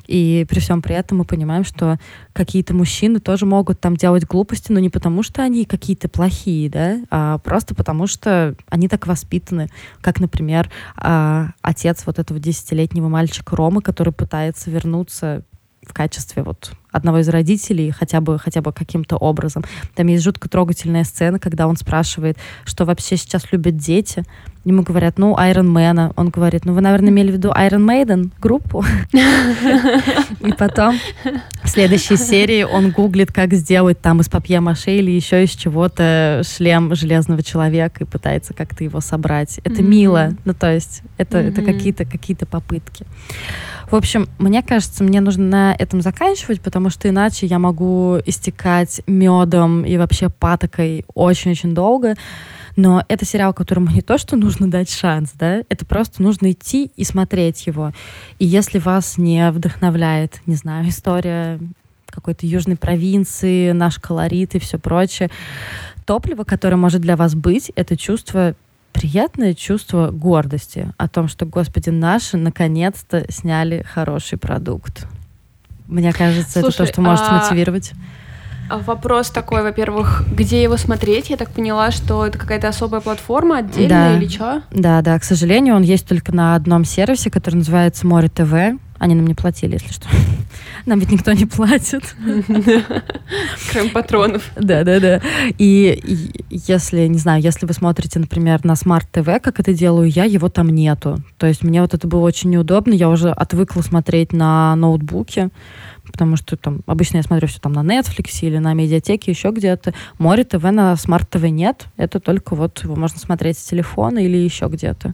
И 0.08 0.45
при 0.50 0.60
всем 0.60 0.82
при 0.82 0.95
этом 0.95 1.19
мы 1.19 1.26
понимаем, 1.26 1.63
что 1.63 1.97
какие-то 2.34 2.74
мужчины 2.74 3.19
тоже 3.19 3.45
могут 3.45 3.80
там 3.80 3.95
делать 3.95 4.26
глупости, 4.26 4.71
но 4.71 4.80
не 4.80 4.89
потому, 4.89 5.24
что 5.24 5.41
они 5.41 5.63
какие-то 5.63 6.10
плохие, 6.10 6.69
да, 6.69 7.00
а 7.10 7.38
просто 7.38 7.76
потому, 7.76 8.08
что 8.08 8.56
они 8.67 8.89
так 8.89 9.08
воспитаны. 9.08 9.69
Как, 10.02 10.19
например, 10.19 10.69
а, 10.97 11.52
отец 11.62 12.04
вот 12.06 12.19
этого 12.19 12.41
десятилетнего 12.41 13.08
мальчика 13.08 13.56
Ромы, 13.56 13.82
который 13.82 14.12
пытается 14.12 14.69
вернуться 14.69 15.43
в 15.82 15.93
качестве 15.93 16.43
вот 16.43 16.74
одного 16.92 17.20
из 17.20 17.30
родителей 17.30 17.92
хотя 17.92 18.22
бы, 18.22 18.38
хотя 18.38 18.62
бы 18.62 18.72
каким-то 18.74 19.18
образом. 19.18 19.64
Там 19.96 20.08
есть 20.08 20.24
жутко 20.24 20.50
трогательная 20.50 21.04
сцена, 21.04 21.40
когда 21.40 21.68
он 21.68 21.78
спрашивает, 21.78 22.38
что 22.66 22.86
вообще 22.86 23.18
сейчас 23.18 23.52
любят 23.52 23.78
дети. 23.78 24.24
Ему 24.63 24.84
говорят, 24.84 25.17
ну, 25.17 25.36
Iron 25.38 25.71
Man. 25.71 26.13
Он 26.15 26.30
говорит, 26.30 26.65
ну, 26.65 26.74
вы, 26.74 26.82
наверное, 26.82 27.10
имели 27.10 27.32
в 27.32 27.34
виду 27.34 27.50
Iron 27.50 27.86
Maiden 27.86 28.32
группу. 28.39 28.84
И 29.12 30.54
потом 30.54 31.00
в 31.63 31.67
следующей 31.67 32.17
серии 32.17 32.63
он 32.63 32.91
гуглит, 32.91 33.32
как 33.32 33.54
сделать 33.54 34.00
там 34.02 34.21
из 34.21 34.30
папье-маше 34.30 34.91
или 34.91 35.12
еще 35.12 35.43
из 35.43 35.52
чего-то 35.52 36.41
шлем 36.43 36.93
железного 36.95 37.43
человека 37.43 38.04
и 38.04 38.08
пытается 38.08 38.54
как-то 38.54 38.84
его 38.84 39.02
собрать. 39.02 39.60
Это 39.63 39.82
мило. 39.82 40.32
Ну, 40.45 40.54
то 40.54 40.71
есть 40.71 41.02
это, 41.17 41.39
это 41.39 41.62
какие-то 41.62 42.06
какие 42.06 42.36
попытки. 42.36 43.06
В 43.89 43.95
общем, 43.95 44.30
мне 44.39 44.63
кажется, 44.63 45.04
мне 45.04 45.19
нужно 45.21 45.43
на 45.43 45.76
этом 45.78 46.02
заканчивать, 46.02 46.62
потому 46.62 46.89
что 46.89 47.10
иначе 47.10 47.45
я 47.45 47.60
могу 47.60 48.19
истекать 48.26 49.02
медом 49.06 49.84
и 49.84 49.97
вообще 49.97 50.30
патокой 50.30 51.04
очень-очень 51.13 51.74
долго. 51.74 52.15
Но 52.76 53.04
это 53.08 53.26
сериал, 53.26 53.54
которому 53.54 53.90
не 53.92 54.02
то, 54.02 54.18
что 54.18 54.36
нужно 54.36 54.70
дать 54.70 54.90
шанс, 54.90 55.32
да, 55.36 55.62
это 55.70 55.86
просто 55.86 56.22
нужно 56.22 56.52
идти 56.52 56.92
и 56.96 57.04
смотреть 57.04 57.68
его. 57.68 57.92
И 58.40 58.46
если 58.46 58.80
вас 58.80 59.18
не 59.18 59.52
вдохновляет, 59.52 60.42
не 60.46 60.56
знаю, 60.56 60.88
история 60.90 61.60
какой-то 62.08 62.46
южной 62.46 62.76
провинции, 62.76 63.72
наш 63.72 63.98
колорит 63.98 64.56
и 64.56 64.60
все 64.60 64.78
прочее, 64.78 65.30
топливо, 66.06 66.44
которое 66.44 66.76
может 66.76 67.02
для 67.02 67.16
вас 67.16 67.36
быть, 67.36 67.72
это 67.76 67.98
чувство 67.98 68.56
приятное 68.92 69.54
чувство 69.54 70.12
гордости 70.12 70.92
о 70.98 71.08
том, 71.08 71.30
что, 71.30 71.46
господи, 71.46 71.90
наши 71.90 72.36
наконец-то 72.36 73.26
сняли 73.32 73.84
хороший 73.84 74.38
продукт. 74.38 75.08
Мне 75.88 76.14
кажется, 76.14 76.60
Слушай, 76.60 76.76
это 76.76 76.78
то, 76.78 76.86
что 76.86 77.02
может 77.02 77.26
а... 77.28 77.38
мотивировать. 77.40 77.94
Вопрос 78.80 79.30
такой, 79.30 79.64
во-первых, 79.64 80.24
где 80.32 80.64
его 80.64 80.78
смотреть? 80.78 81.30
Я 81.30 81.38
так 81.38 81.50
поняла, 81.52 81.92
что 81.92 82.26
это 82.26 82.38
какая-то 82.38 82.70
особая 82.70 83.02
платформа 83.02 83.58
отдельная 83.58 84.14
да. 84.14 84.18
или 84.18 84.28
что? 84.28 84.64
Да, 84.72 85.02
да, 85.02 85.18
к 85.20 85.24
сожалению, 85.24 85.76
он 85.76 85.82
есть 85.82 86.08
только 86.08 86.34
на 86.34 86.56
одном 86.56 86.86
сервисе, 86.86 87.30
который 87.30 87.56
называется 87.56 88.08
Море 88.08 88.30
ТВ. 88.30 88.80
Они 89.02 89.16
нам 89.16 89.26
не 89.26 89.34
платили, 89.34 89.74
если 89.74 89.92
что. 89.92 90.08
Нам 90.86 91.00
ведь 91.00 91.12
никто 91.12 91.32
не 91.32 91.48
платит. 91.48 92.16
Кроме 93.72 93.90
патронов. 93.90 94.52
Да, 94.56 94.84
да, 94.84 95.00
да. 95.00 95.22
И 95.58 96.30
если, 96.52 97.08
не 97.08 97.18
знаю, 97.18 97.42
если 97.42 97.66
вы 97.66 97.74
смотрите, 97.74 98.20
например, 98.20 98.64
на 98.64 98.74
Smart 98.74 99.06
TV, 99.12 99.40
как 99.40 99.60
это 99.60 99.74
делаю 99.74 100.08
я, 100.08 100.26
его 100.26 100.50
там 100.50 100.70
нету. 100.70 101.18
То 101.40 101.48
есть 101.48 101.64
мне 101.64 101.82
вот 101.82 101.96
это 101.96 102.08
было 102.08 102.20
очень 102.20 102.52
неудобно. 102.52 102.94
Я 102.94 103.10
уже 103.10 103.32
отвыкла 103.32 103.82
смотреть 103.82 104.34
на 104.34 104.76
ноутбуке 104.76 105.50
потому 106.12 106.36
что 106.36 106.58
там 106.58 106.82
обычно 106.88 107.18
я 107.18 107.24
смотрю 107.24 107.48
все 107.48 107.60
там 107.60 107.72
на 107.72 107.84
Netflix 107.84 108.40
или 108.42 108.58
на 108.58 108.74
медиатеке, 108.74 109.32
еще 109.32 109.52
где-то. 109.52 109.94
Море 110.18 110.44
ТВ 110.44 110.62
на 110.64 110.94
Smart 110.94 111.28
TV 111.30 111.50
нет. 111.50 111.86
Это 111.96 112.20
только 112.20 112.54
вот 112.54 112.84
его 112.84 112.96
можно 112.96 113.18
смотреть 113.18 113.58
с 113.58 113.64
телефона 113.64 114.20
или 114.20 114.36
еще 114.36 114.68
где-то. 114.68 115.14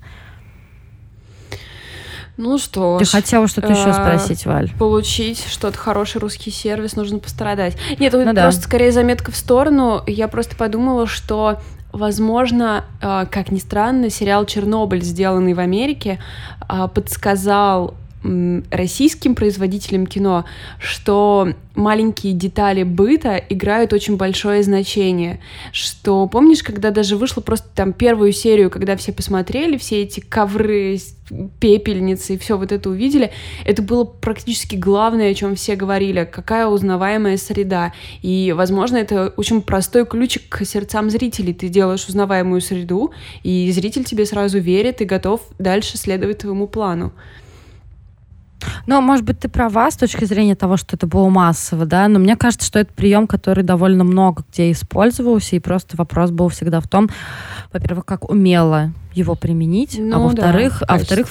Ну 2.38 2.60
что 2.60 3.00
Ты 3.00 3.06
ж, 3.06 3.10
хотела 3.10 3.48
что-то 3.48 3.74
еще 3.74 3.92
спросить, 3.94 4.46
Валь? 4.46 4.72
Получить 4.78 5.44
что-то 5.48 5.78
хороший 5.78 6.20
русский 6.22 6.52
сервис 6.52 6.96
нужно 6.96 7.18
пострадать. 7.18 7.76
Нет, 8.00 8.14
ну, 8.14 8.24
просто 8.24 8.62
да. 8.62 8.68
скорее 8.68 8.92
заметка 8.92 9.32
в 9.32 9.36
сторону. 9.36 10.04
Я 10.06 10.28
просто 10.28 10.56
подумала, 10.56 11.08
что 11.08 11.60
возможно, 11.92 12.86
э, 13.02 13.26
как 13.32 13.52
ни 13.52 13.58
странно, 13.58 14.12
сериал 14.12 14.46
Чернобыль, 14.46 15.02
сделанный 15.04 15.56
в 15.56 15.60
Америке, 15.60 16.20
э, 16.70 16.88
подсказал 16.94 17.96
российским 18.72 19.36
производителям 19.36 20.06
кино, 20.06 20.46
что 20.80 21.54
маленькие 21.76 22.34
детали 22.34 22.84
быта 22.84 23.36
играют 23.38 23.94
очень 23.94 24.18
большое 24.18 24.64
значение. 24.64 25.40
Что 25.72 26.28
помнишь, 26.28 26.64
когда 26.64 26.92
даже 26.92 27.16
вышла 27.16 27.42
просто 27.42 27.68
там 27.76 27.94
первую 27.94 28.34
серию, 28.34 28.70
когда 28.70 28.96
все 28.98 29.14
посмотрели, 29.14 29.78
все 29.78 30.02
эти 30.02 30.20
ковры, 30.20 30.98
пепельницы 31.60 32.36
и 32.36 32.38
все 32.38 32.58
вот 32.58 32.72
это 32.72 32.90
увидели, 32.90 33.32
это 33.66 33.82
было 33.82 34.04
практически 34.06 34.76
главное, 34.76 35.32
о 35.32 35.34
чем 35.34 35.56
все 35.56 35.76
говорили, 35.76 36.28
какая 36.30 36.68
узнаваемая 36.68 37.38
среда. 37.38 37.94
И, 38.22 38.54
возможно, 38.56 38.98
это 38.98 39.34
очень 39.38 39.62
простой 39.62 40.06
ключик 40.06 40.44
к 40.50 40.66
сердцам 40.66 41.10
зрителей. 41.10 41.54
Ты 41.54 41.68
делаешь 41.68 42.08
узнаваемую 42.08 42.62
среду, 42.62 43.12
и 43.44 43.72
зритель 43.72 44.04
тебе 44.04 44.26
сразу 44.26 44.60
верит 44.60 45.02
и 45.02 45.06
готов 45.06 45.42
дальше 45.60 45.98
следовать 45.98 46.40
твоему 46.40 46.68
плану. 46.68 47.14
Ну, 48.88 49.02
может 49.02 49.26
быть, 49.26 49.40
ты 49.40 49.50
права 49.50 49.92
с 49.92 49.98
точки 49.98 50.24
зрения 50.24 50.56
того, 50.56 50.78
что 50.78 50.96
это 50.96 51.08
было 51.08 51.28
массово, 51.28 51.86
да, 51.86 52.08
но 52.08 52.20
мне 52.20 52.38
кажется, 52.38 52.66
что 52.66 52.80
это 52.80 52.92
прием, 52.94 53.28
который 53.28 53.64
довольно 53.64 54.06
много 54.06 54.44
где 54.52 54.72
использовался, 54.72 55.58
и 55.58 55.60
просто 55.60 55.98
вопрос 55.98 56.32
был 56.32 56.48
всегда 56.48 56.80
в 56.80 56.88
том, 56.88 57.10
во-первых, 57.74 58.06
как 58.06 58.30
умело 58.30 58.94
его 59.14 59.36
применить, 59.36 60.00
а 60.00 60.02
ну, 60.02 60.16
а 60.16 60.20
во-вторых, 60.20 60.78
да, 60.80 60.86
а 60.88 60.98
во-вторых, 60.98 61.28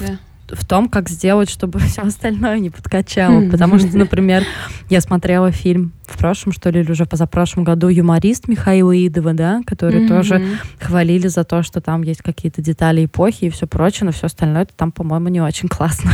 в 0.49 0.65
том, 0.65 0.89
как 0.89 1.09
сделать, 1.09 1.51
чтобы 1.51 1.79
все 1.81 2.03
остальное 2.03 2.59
не 2.59 2.71
подкачало. 2.71 3.49
Потому 3.51 3.79
что, 3.79 3.97
например, 3.97 4.45
я 4.89 5.01
смотрела 5.01 5.51
фильм 5.51 5.93
в 6.07 6.17
прошлом, 6.17 6.53
что 6.53 6.71
ли, 6.71 6.81
или 6.81 6.91
уже 6.91 7.05
позапрошлом 7.05 7.65
году 7.65 7.89
«Юморист» 7.89 8.49
Михаила 8.49 8.93
Идова, 8.95 9.33
да, 9.35 9.63
который 9.67 10.07
тоже 10.09 10.45
хвалили 10.81 11.29
за 11.29 11.45
то, 11.45 11.63
что 11.63 11.81
там 11.81 12.03
есть 12.03 12.23
какие-то 12.23 12.63
детали 12.63 13.07
эпохи 13.07 13.47
и 13.47 13.51
все 13.51 13.67
прочее, 13.67 14.07
но 14.07 14.13
все 14.13 14.27
остальное 14.27 14.63
это 14.63 14.73
там, 14.77 14.93
по-моему, 14.93 15.29
не 15.29 15.41
очень 15.41 15.69
классно. 15.69 16.11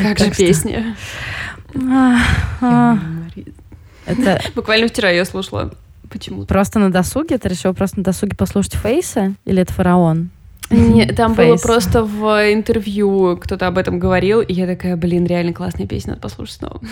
А 0.00 0.02
как 0.02 0.18
же 0.18 0.30
песня? 0.30 0.96
А. 2.60 2.98
Это... 4.06 4.40
Буквально 4.54 4.88
вчера 4.88 5.10
я 5.10 5.24
слушала. 5.24 5.72
Почему? 6.10 6.44
Просто 6.44 6.78
на 6.78 6.92
досуге? 6.92 7.38
Ты 7.38 7.48
решила 7.48 7.72
просто 7.72 7.98
на 7.98 8.04
досуге 8.04 8.36
послушать 8.36 8.74
Фейса? 8.74 9.34
Или 9.44 9.62
это 9.62 9.72
Фараон? 9.72 10.30
Нет, 10.70 11.16
там 11.16 11.32
Face. 11.32 11.36
было 11.36 11.56
просто 11.56 12.04
в 12.04 12.52
интервью 12.52 13.36
кто-то 13.36 13.66
об 13.66 13.78
этом 13.78 13.98
говорил, 13.98 14.40
и 14.40 14.52
я 14.52 14.66
такая, 14.66 14.96
блин, 14.96 15.26
реально 15.26 15.52
классная 15.52 15.86
песня, 15.86 16.10
надо 16.10 16.22
послушать 16.22 16.56
снова. 16.56 16.80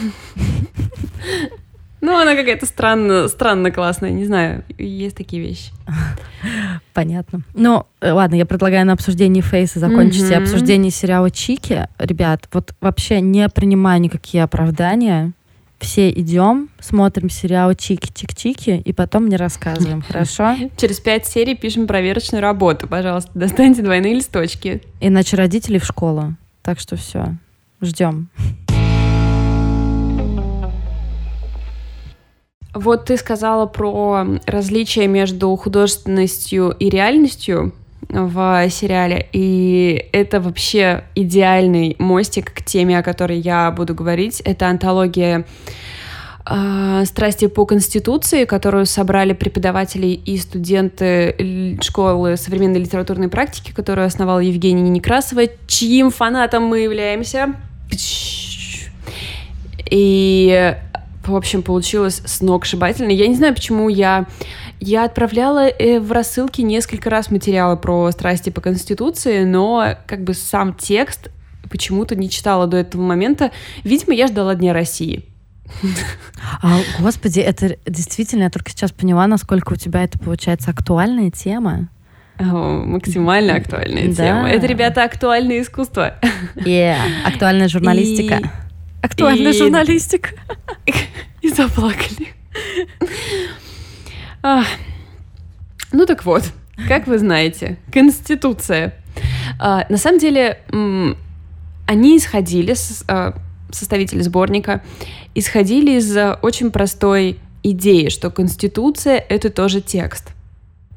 Ну, 2.04 2.18
она 2.18 2.34
какая-то 2.34 2.66
странно, 2.66 3.28
странно 3.28 3.70
классная, 3.70 4.10
не 4.10 4.24
знаю, 4.24 4.64
есть 4.76 5.16
такие 5.16 5.40
вещи. 5.40 5.70
Понятно. 6.94 7.42
Ну, 7.54 7.86
э, 8.00 8.10
ладно, 8.10 8.34
я 8.34 8.44
предлагаю 8.44 8.84
на 8.84 8.94
обсуждении 8.94 9.40
Фейса 9.40 9.78
закончить 9.78 10.24
mm-hmm. 10.24 10.42
обсуждение 10.42 10.90
сериала 10.90 11.30
Чики. 11.30 11.86
Ребят, 12.00 12.48
вот 12.52 12.74
вообще 12.80 13.20
не 13.20 13.48
принимаю 13.48 14.00
никакие 14.00 14.42
оправдания 14.42 15.32
все 15.82 16.10
идем, 16.10 16.70
смотрим 16.80 17.28
сериал 17.28 17.72
Чики-Чик-Чики, 17.72 18.80
и 18.80 18.92
потом 18.92 19.24
мне 19.24 19.36
рассказываем, 19.36 20.00
хорошо? 20.08 20.54
Через 20.76 21.00
пять 21.00 21.26
серий 21.26 21.54
пишем 21.54 21.86
проверочную 21.86 22.40
работу, 22.40 22.86
пожалуйста, 22.88 23.30
достаньте 23.34 23.82
двойные 23.82 24.14
листочки. 24.14 24.80
Иначе 25.00 25.36
родители 25.36 25.78
в 25.78 25.84
школу. 25.84 26.34
Так 26.62 26.78
что 26.78 26.96
все, 26.96 27.36
ждем. 27.80 28.30
Вот 32.74 33.04
ты 33.04 33.18
сказала 33.18 33.66
про 33.66 34.24
различия 34.46 35.06
между 35.06 35.54
художественностью 35.56 36.70
и 36.70 36.88
реальностью 36.88 37.74
в 38.08 38.68
сериале, 38.70 39.28
и 39.32 40.08
это 40.12 40.40
вообще 40.40 41.04
идеальный 41.14 41.96
мостик 41.98 42.52
к 42.52 42.62
теме, 42.64 42.98
о 42.98 43.02
которой 43.02 43.38
я 43.38 43.70
буду 43.70 43.94
говорить. 43.94 44.40
Это 44.44 44.68
антология 44.68 45.44
э, 46.44 47.04
«Страсти 47.06 47.46
по 47.46 47.64
Конституции», 47.64 48.44
которую 48.44 48.86
собрали 48.86 49.32
преподаватели 49.32 50.08
и 50.08 50.36
студенты 50.36 51.78
школы 51.80 52.36
современной 52.36 52.80
литературной 52.80 53.28
практики, 53.28 53.72
которую 53.72 54.06
основала 54.06 54.40
Евгения 54.40 54.82
Некрасова, 54.82 55.42
чьим 55.66 56.10
фанатом 56.10 56.64
мы 56.64 56.80
являемся. 56.80 57.54
И, 59.90 60.74
в 61.24 61.36
общем, 61.36 61.62
получилось 61.62 62.22
сногсшибательно. 62.24 63.10
Я 63.10 63.26
не 63.28 63.36
знаю, 63.36 63.54
почему 63.54 63.88
я 63.88 64.26
я 64.82 65.04
отправляла 65.04 65.68
э, 65.68 66.00
в 66.00 66.10
рассылки 66.10 66.60
несколько 66.60 67.08
раз 67.08 67.30
материалы 67.30 67.76
про 67.76 68.10
страсти 68.10 68.50
по 68.50 68.60
Конституции, 68.60 69.44
но 69.44 69.96
как 70.06 70.24
бы 70.24 70.34
сам 70.34 70.74
текст 70.74 71.30
почему-то 71.70 72.16
не 72.16 72.28
читала 72.28 72.66
до 72.66 72.78
этого 72.78 73.00
момента. 73.02 73.52
Видимо, 73.84 74.12
я 74.12 74.26
ждала 74.26 74.54
Дня 74.54 74.72
России. 74.72 75.24
А, 76.62 76.80
господи, 76.98 77.40
это 77.40 77.76
действительно, 77.86 78.42
я 78.42 78.50
только 78.50 78.70
сейчас 78.70 78.90
поняла, 78.90 79.26
насколько 79.26 79.72
у 79.72 79.76
тебя 79.76 80.02
это 80.02 80.18
получается 80.18 80.70
актуальная 80.70 81.30
тема. 81.30 81.88
О, 82.38 82.82
максимально 82.84 83.54
актуальная 83.54 84.08
да. 84.08 84.14
тема. 84.14 84.50
Это, 84.50 84.66
ребята, 84.66 85.04
актуальное 85.04 85.62
искусство. 85.62 86.16
Yeah, 86.56 86.98
актуальная 87.24 87.68
журналистика. 87.68 88.38
И... 88.38 88.44
Актуальная 89.00 89.52
и... 89.52 89.56
журналистика. 89.58 90.30
И 91.40 91.48
заплакали. 91.48 92.34
А, 94.42 94.64
ну 95.92 96.06
так 96.06 96.24
вот, 96.24 96.44
как 96.88 97.06
вы 97.06 97.18
знаете, 97.18 97.78
Конституция. 97.92 98.94
А, 99.58 99.86
на 99.88 99.96
самом 99.96 100.18
деле, 100.18 100.58
они 101.86 102.16
исходили, 102.16 102.74
с, 102.74 103.04
а, 103.08 103.34
составители 103.70 104.20
сборника, 104.20 104.82
исходили 105.34 105.98
из 105.98 106.16
очень 106.42 106.70
простой 106.70 107.38
идеи, 107.62 108.08
что 108.08 108.30
Конституция— 108.30 109.24
это 109.28 109.50
тоже 109.50 109.80
текст, 109.80 110.30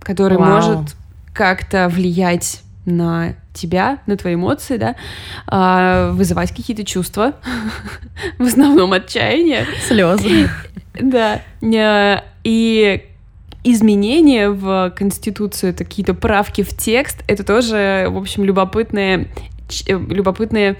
который 0.01 0.37
Вау. 0.37 0.49
может 0.49 0.95
как-то 1.33 1.87
влиять 1.89 2.61
на 2.85 3.35
тебя, 3.53 3.99
на 4.05 4.17
твои 4.17 4.35
эмоции, 4.35 4.77
да, 4.77 4.95
а, 5.47 6.11
вызывать 6.11 6.49
какие-то 6.49 6.83
чувства, 6.83 7.33
в 8.39 8.43
основном 8.43 8.93
отчаяние. 8.93 9.65
Слезы. 9.87 10.49
Да. 10.99 11.41
И 12.43 13.03
изменения 13.65 14.49
в 14.49 14.93
Конституцию, 14.95 15.71
это 15.71 15.83
какие-то 15.83 16.13
правки 16.13 16.61
в 16.61 16.69
текст, 16.77 17.23
это 17.27 17.43
тоже, 17.43 18.07
в 18.09 18.17
общем, 18.17 18.43
любопытные, 18.45 19.27
э, 19.87 19.97
любопытные 19.97 20.77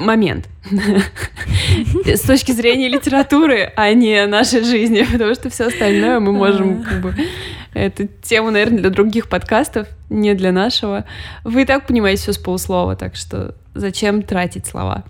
момент 0.00 0.48
с 2.04 2.20
точки 2.22 2.52
зрения 2.52 2.88
литературы, 2.88 3.72
а 3.76 3.92
не 3.92 4.26
нашей 4.26 4.64
жизни, 4.64 5.06
потому 5.10 5.34
что 5.34 5.50
все 5.50 5.66
остальное 5.66 6.20
мы 6.20 6.32
можем 6.32 6.82
как 6.82 7.00
бы 7.00 7.14
это 7.72 8.08
тема, 8.22 8.50
наверное, 8.50 8.80
для 8.80 8.90
других 8.90 9.28
подкастов, 9.28 9.86
не 10.08 10.34
для 10.34 10.50
нашего. 10.50 11.04
Вы 11.44 11.62
и 11.62 11.64
так 11.64 11.86
понимаете 11.86 12.22
все 12.22 12.32
с 12.32 12.38
полуслова, 12.38 12.96
так 12.96 13.14
что 13.14 13.54
зачем 13.74 14.22
тратить 14.22 14.66
слова? 14.66 15.04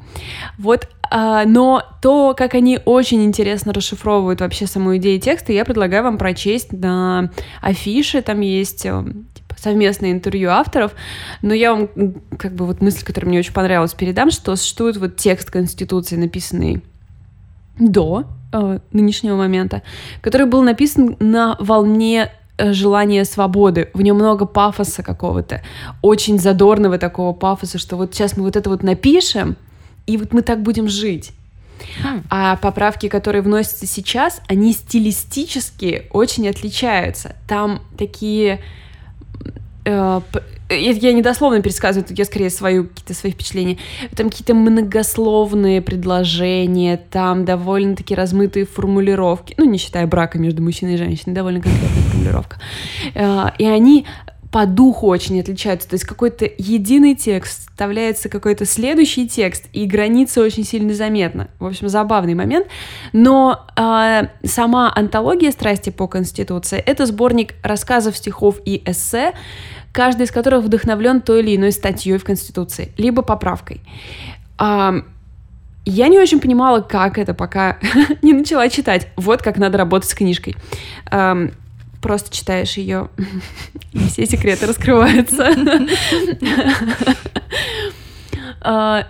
Вот 0.59 0.87
а, 1.11 1.45
но 1.45 1.83
то, 2.01 2.35
как 2.37 2.55
они 2.55 2.79
очень 2.85 3.25
интересно 3.25 3.73
расшифровывают 3.73 4.41
вообще 4.41 4.67
саму 4.67 4.97
идею 4.97 5.21
текста, 5.21 5.53
я 5.53 5.65
предлагаю 5.65 6.05
вам 6.05 6.19
прочесть 6.19 6.73
на 6.73 7.31
афише. 7.61 8.23
Там 8.23 8.41
есть 8.41 8.87
э, 8.87 9.05
типа, 9.30 9.30
совместное 9.61 10.13
интервью 10.13 10.51
авторов, 10.51 10.93
но 11.43 11.55
я 11.55 11.75
вам 11.75 11.89
как 12.39 12.55
бы 12.55 12.67
вот 12.67 12.81
мысль, 12.81 13.05
которая 13.05 13.29
мне 13.29 13.39
очень 13.39 13.53
понравилась, 13.53 13.95
передам, 13.95 14.31
что 14.31 14.57
существует 14.57 14.97
вот 14.97 15.17
текст 15.17 15.51
Конституции, 15.51 16.17
написанный 16.17 16.83
до 17.79 18.25
э, 18.53 18.79
нынешнего 18.93 19.37
момента, 19.37 19.83
который 20.21 20.47
был 20.47 20.63
написан 20.63 21.17
на 21.19 21.57
волне 21.59 22.31
э, 22.59 22.73
желания 22.73 23.25
свободы. 23.25 23.91
В 23.95 24.03
нем 24.03 24.17
много 24.17 24.47
пафоса 24.47 25.03
какого-то, 25.03 25.63
очень 26.03 26.39
задорного 26.39 26.99
такого 26.99 27.33
пафоса, 27.33 27.79
что 27.79 27.97
вот 27.97 28.15
сейчас 28.15 28.37
мы 28.37 28.45
вот 28.45 28.57
это 28.57 28.71
вот 28.71 28.83
напишем, 28.83 29.57
и 30.07 30.17
вот 30.17 30.33
мы 30.33 30.43
так 30.43 30.63
будем 30.63 30.89
жить. 30.89 31.33
Хм. 32.03 32.23
А 32.31 32.57
поправки, 32.57 33.09
которые 33.09 33.43
вносятся 33.43 33.87
сейчас, 33.87 34.41
они 34.49 34.73
стилистически 34.73 36.07
очень 36.11 36.49
отличаются. 36.49 37.37
Там 37.49 37.83
такие 37.97 38.61
э, 39.85 40.21
я 40.71 41.13
не 41.13 41.23
дословно 41.23 41.61
пересказываю, 41.63 42.07
я 42.11 42.25
скорее 42.25 42.51
свою, 42.51 42.85
какие-то 42.85 43.15
свои 43.15 43.33
впечатления. 43.33 43.79
Там 44.17 44.31
какие-то 44.31 44.55
многословные 44.55 45.83
предложения, 45.83 46.97
там 46.97 47.45
довольно-таки 47.45 48.15
размытые 48.15 48.67
формулировки, 48.67 49.55
ну, 49.57 49.65
не 49.65 49.79
считая 49.79 50.07
брака 50.07 50.39
между 50.39 50.63
мужчиной 50.63 50.95
и 50.95 50.99
женщиной, 50.99 51.35
довольно 51.35 51.61
конкретная 51.61 52.03
формулировка. 52.03 52.57
Э, 53.15 53.47
и 53.59 53.67
они 53.67 54.07
по 54.51 54.67
духу 54.67 55.07
очень 55.07 55.39
отличаются. 55.41 55.89
То 55.89 55.95
есть 55.95 56.05
какой-то 56.05 56.49
единый 56.59 57.15
текст 57.15 57.71
вставляется 57.71 58.29
какой-то 58.29 58.65
следующий 58.65 59.29
текст, 59.29 59.67
и 59.73 59.87
граница 59.87 60.43
очень 60.43 60.65
сильно 60.65 60.93
заметна. 60.93 61.49
В 61.61 61.67
общем, 61.67 61.89
забавный 61.89 62.35
момент. 62.35 62.67
Но 63.13 63.65
э, 63.77 64.23
сама 64.45 64.93
антология 64.95 65.53
страсти 65.53 65.91
по 65.91 66.09
Конституции— 66.09 66.79
это 66.87 67.07
сборник 67.07 67.55
рассказов, 67.63 68.17
стихов 68.17 68.57
и 68.65 68.83
эссе, 68.85 69.35
каждый 69.93 70.23
из 70.25 70.33
которых 70.33 70.65
вдохновлен 70.65 71.21
той 71.21 71.41
или 71.41 71.57
иной 71.57 71.71
статьей 71.71 72.19
в 72.19 72.25
Конституции, 72.25 72.93
либо 72.99 73.23
поправкой. 73.23 73.81
А, 74.59 74.95
я 75.85 76.09
не 76.09 76.19
очень 76.19 76.41
понимала, 76.41 76.81
как 76.81 77.19
это, 77.19 77.35
пока 77.35 77.79
не 78.23 78.33
начала 78.33 78.69
читать. 78.69 79.09
Вот 79.17 79.43
как 79.43 79.59
надо 79.59 79.79
работать 79.79 80.11
с 80.11 80.15
книжкой. 80.15 80.57
А, 81.07 81.49
просто 82.01 82.35
читаешь 82.35 82.77
ее, 82.77 83.09
и 83.93 83.99
все 84.09 84.27
секреты 84.27 84.67
раскрываются. 84.67 85.49
А, 88.63 89.07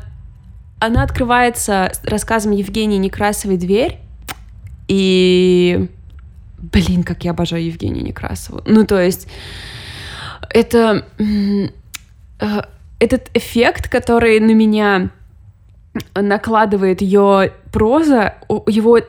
она 0.79 1.03
открывается 1.03 1.91
рассказом 2.05 2.53
Евгении 2.53 2.99
Некрасовой 2.99 3.57
«Дверь», 3.57 3.99
и... 4.91 5.89
Блин, 6.59 7.05
как 7.05 7.25
я 7.25 7.31
обожаю 7.31 7.65
Евгению 7.65 8.05
Некрасову. 8.05 8.63
Ну, 8.67 8.85
то 8.85 9.01
есть 9.01 9.29
это 10.51 11.07
э, 11.19 12.63
этот 12.99 13.31
эффект, 13.35 13.89
который 13.89 14.41
на 14.41 14.53
меня 14.53 15.11
накладывает 16.15 17.03
ее 17.03 17.53
проза, 17.73 18.35
его 18.67 19.01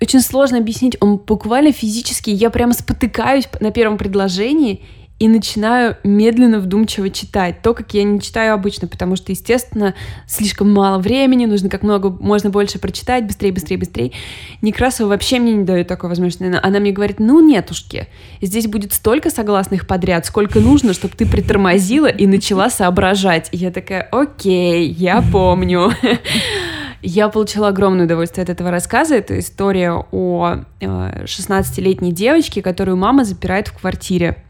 очень 0.00 0.20
сложно 0.20 0.58
объяснить. 0.58 0.96
Он 1.00 1.16
буквально 1.16 1.72
физически, 1.72 2.30
я 2.30 2.50
прямо 2.50 2.72
спотыкаюсь 2.72 3.48
на 3.60 3.70
первом 3.70 3.98
предложении 3.98 4.82
и 5.20 5.28
начинаю 5.28 5.96
медленно, 6.02 6.58
вдумчиво 6.58 7.08
читать. 7.08 7.62
То, 7.62 7.72
как 7.72 7.94
я 7.94 8.02
не 8.02 8.20
читаю 8.20 8.52
обычно, 8.52 8.88
потому 8.88 9.14
что, 9.14 9.30
естественно, 9.30 9.94
слишком 10.26 10.72
мало 10.72 10.98
времени, 10.98 11.46
нужно 11.46 11.68
как 11.68 11.82
много, 11.82 12.10
можно 12.10 12.50
больше 12.50 12.80
прочитать, 12.80 13.24
быстрее, 13.24 13.52
быстрее, 13.52 13.78
быстрее. 13.78 14.12
Некрасова 14.60 15.08
вообще 15.08 15.38
мне 15.38 15.52
не 15.52 15.64
дает 15.64 15.86
такой 15.86 16.08
возможности. 16.08 16.58
Она 16.60 16.80
мне 16.80 16.90
говорит, 16.90 17.20
ну, 17.20 17.40
нетушки, 17.40 18.08
здесь 18.42 18.66
будет 18.66 18.92
столько 18.92 19.30
согласных 19.30 19.86
подряд, 19.86 20.26
сколько 20.26 20.58
нужно, 20.58 20.92
чтобы 20.92 21.14
ты 21.16 21.26
притормозила 21.26 22.08
и 22.08 22.26
начала 22.26 22.68
соображать. 22.68 23.48
И 23.52 23.56
я 23.56 23.70
такая, 23.70 24.02
окей, 24.10 24.90
я 24.90 25.22
помню. 25.22 25.92
Я 27.06 27.28
получила 27.28 27.68
огромное 27.68 28.06
удовольствие 28.06 28.44
от 28.44 28.48
этого 28.48 28.70
рассказа. 28.70 29.16
Это 29.16 29.38
история 29.38 29.92
о 29.92 30.60
16-летней 30.80 32.10
э, 32.12 32.14
девочке, 32.14 32.62
которую 32.62 32.96
мама 32.96 33.24
запирает 33.24 33.68
в 33.68 33.78
квартире. 33.78 34.42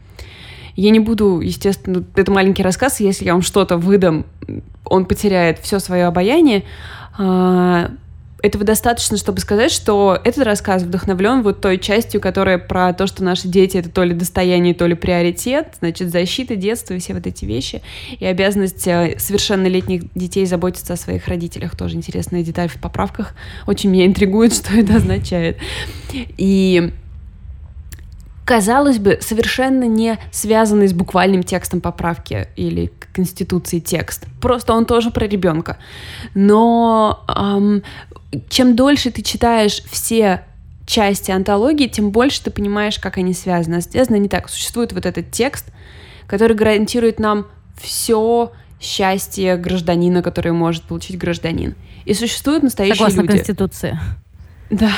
Я 0.77 0.91
не 0.91 1.01
буду, 1.01 1.41
естественно, 1.41 2.05
это 2.15 2.31
маленький 2.31 2.63
рассказ, 2.63 3.01
если 3.01 3.25
я 3.25 3.33
вам 3.33 3.41
что-то 3.41 3.75
выдам, 3.75 4.25
он 4.85 5.05
потеряет 5.05 5.59
все 5.59 5.79
свое 5.79 6.05
обаяние. 6.05 6.63
Этого 8.45 8.63
достаточно, 8.63 9.17
чтобы 9.17 9.39
сказать, 9.39 9.71
что 9.71 10.21
этот 10.23 10.45
рассказ 10.45 10.83
вдохновлен 10.83 11.41
вот 11.41 11.61
той 11.61 11.79
частью, 11.79 12.21
которая 12.21 12.59
про 12.59 12.93
то, 12.93 13.07
что 13.07 13.23
наши 13.23 13.47
дети 13.47 13.77
это 13.77 13.89
то 13.89 14.03
ли 14.03 14.13
достояние, 14.13 14.75
то 14.75 14.85
ли 14.85 14.93
приоритет, 14.93 15.73
значит, 15.79 16.11
защита, 16.11 16.55
детство 16.55 16.93
и 16.93 16.99
все 16.99 17.15
вот 17.15 17.25
эти 17.25 17.43
вещи. 17.43 17.81
И 18.19 18.23
обязанность 18.23 18.85
э, 18.85 19.15
совершеннолетних 19.17 20.03
детей 20.13 20.45
заботиться 20.45 20.93
о 20.93 20.95
своих 20.95 21.27
родителях. 21.27 21.75
Тоже 21.75 21.95
интересная 21.95 22.43
деталь 22.43 22.69
в 22.69 22.79
поправках. 22.79 23.33
Очень 23.65 23.89
меня 23.89 24.05
интригует, 24.05 24.53
что 24.53 24.75
это 24.75 24.97
означает. 24.97 25.57
И 26.13 26.93
казалось 28.45 28.99
бы, 28.99 29.17
совершенно 29.21 29.85
не 29.85 30.19
связанный 30.31 30.87
с 30.87 30.93
буквальным 30.93 31.41
текстом 31.41 31.81
поправки 31.81 32.47
или 32.55 32.93
конституции 33.11 33.79
текст. 33.79 34.27
Просто 34.39 34.73
он 34.73 34.85
тоже 34.85 35.09
про 35.09 35.25
ребенка. 35.25 35.77
Но 36.35 37.25
эм, 37.27 37.81
чем 38.49 38.75
дольше 38.75 39.11
ты 39.11 39.21
читаешь 39.21 39.81
все 39.89 40.45
части 40.85 41.31
антологии, 41.31 41.87
тем 41.87 42.11
больше 42.11 42.43
ты 42.43 42.51
понимаешь, 42.51 42.99
как 42.99 43.17
они 43.17 43.33
связаны. 43.33 43.75
А 43.75 43.81
связаны 43.81 44.17
не 44.17 44.29
так. 44.29 44.49
Существует 44.49 44.93
вот 44.93 45.05
этот 45.05 45.31
текст, 45.31 45.65
который 46.27 46.55
гарантирует 46.55 47.19
нам 47.19 47.47
все 47.77 48.51
счастье 48.79 49.57
гражданина, 49.57 50.21
которое 50.21 50.51
может 50.51 50.83
получить 50.83 51.17
гражданин. 51.17 51.75
И 52.05 52.13
существуют 52.13 52.63
настоящие 52.63 52.97
Согласно 52.97 53.21
люди. 53.21 53.33
Конституции. 53.33 53.99
Да. 54.69 54.91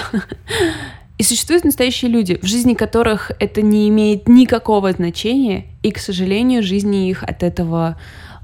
И 1.17 1.23
существуют 1.23 1.63
настоящие 1.63 2.11
люди, 2.11 2.37
в 2.41 2.45
жизни 2.45 2.73
которых 2.73 3.31
это 3.39 3.61
не 3.61 3.89
имеет 3.89 4.27
никакого 4.27 4.91
значения, 4.91 5.65
и, 5.81 5.91
к 5.91 5.97
сожалению, 5.97 6.61
жизни 6.61 7.09
их 7.09 7.23
от 7.23 7.41
этого 7.41 7.99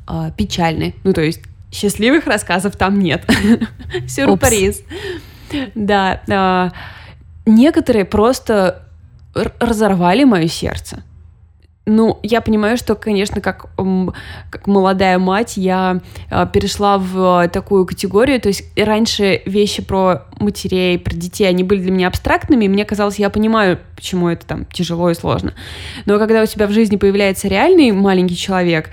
э, 0.08 0.32
печальны. 0.36 0.96
Ну, 1.04 1.14
то 1.14 1.22
есть 1.22 1.42
счастливых 1.74 2.28
рассказов 2.28 2.76
там 2.76 3.00
нет. 3.00 3.26
Сюрприз. 4.08 4.84
Да. 5.76 6.22
Э, 6.28 6.70
некоторые 7.46 8.06
просто 8.06 8.88
разорвали 9.60 10.24
мое 10.24 10.48
сердце. 10.48 11.04
Ну, 11.86 12.18
я 12.24 12.40
понимаю, 12.40 12.78
что, 12.78 12.96
конечно, 12.96 13.42
как, 13.42 13.66
как 14.50 14.68
молодая 14.68 15.20
мать, 15.20 15.58
я 15.58 16.00
э, 16.30 16.48
перешла 16.54 16.98
в 16.98 17.50
такую 17.50 17.86
категорию. 17.86 18.40
То 18.40 18.48
есть 18.48 18.64
раньше 18.78 19.42
вещи 19.46 19.82
про 19.82 20.24
матерей, 20.40 20.98
про 20.98 21.14
детей, 21.14 21.44
они 21.44 21.64
были 21.66 21.82
для 21.82 21.92
меня 21.92 22.08
абстрактными, 22.08 22.66
и 22.66 22.70
мне 22.70 22.86
казалось, 22.86 23.20
я 23.20 23.30
понимаю, 23.30 23.80
почему 23.98 24.30
это 24.30 24.46
там 24.46 24.66
тяжело 24.66 25.10
и 25.10 25.14
сложно. 25.14 25.54
Но 26.06 26.20
когда 26.20 26.42
у 26.44 26.46
тебя 26.46 26.68
в 26.68 26.72
жизни 26.72 26.96
появляется 26.96 27.50
реальный 27.50 27.92
маленький 27.92 28.38
человек, 28.38 28.90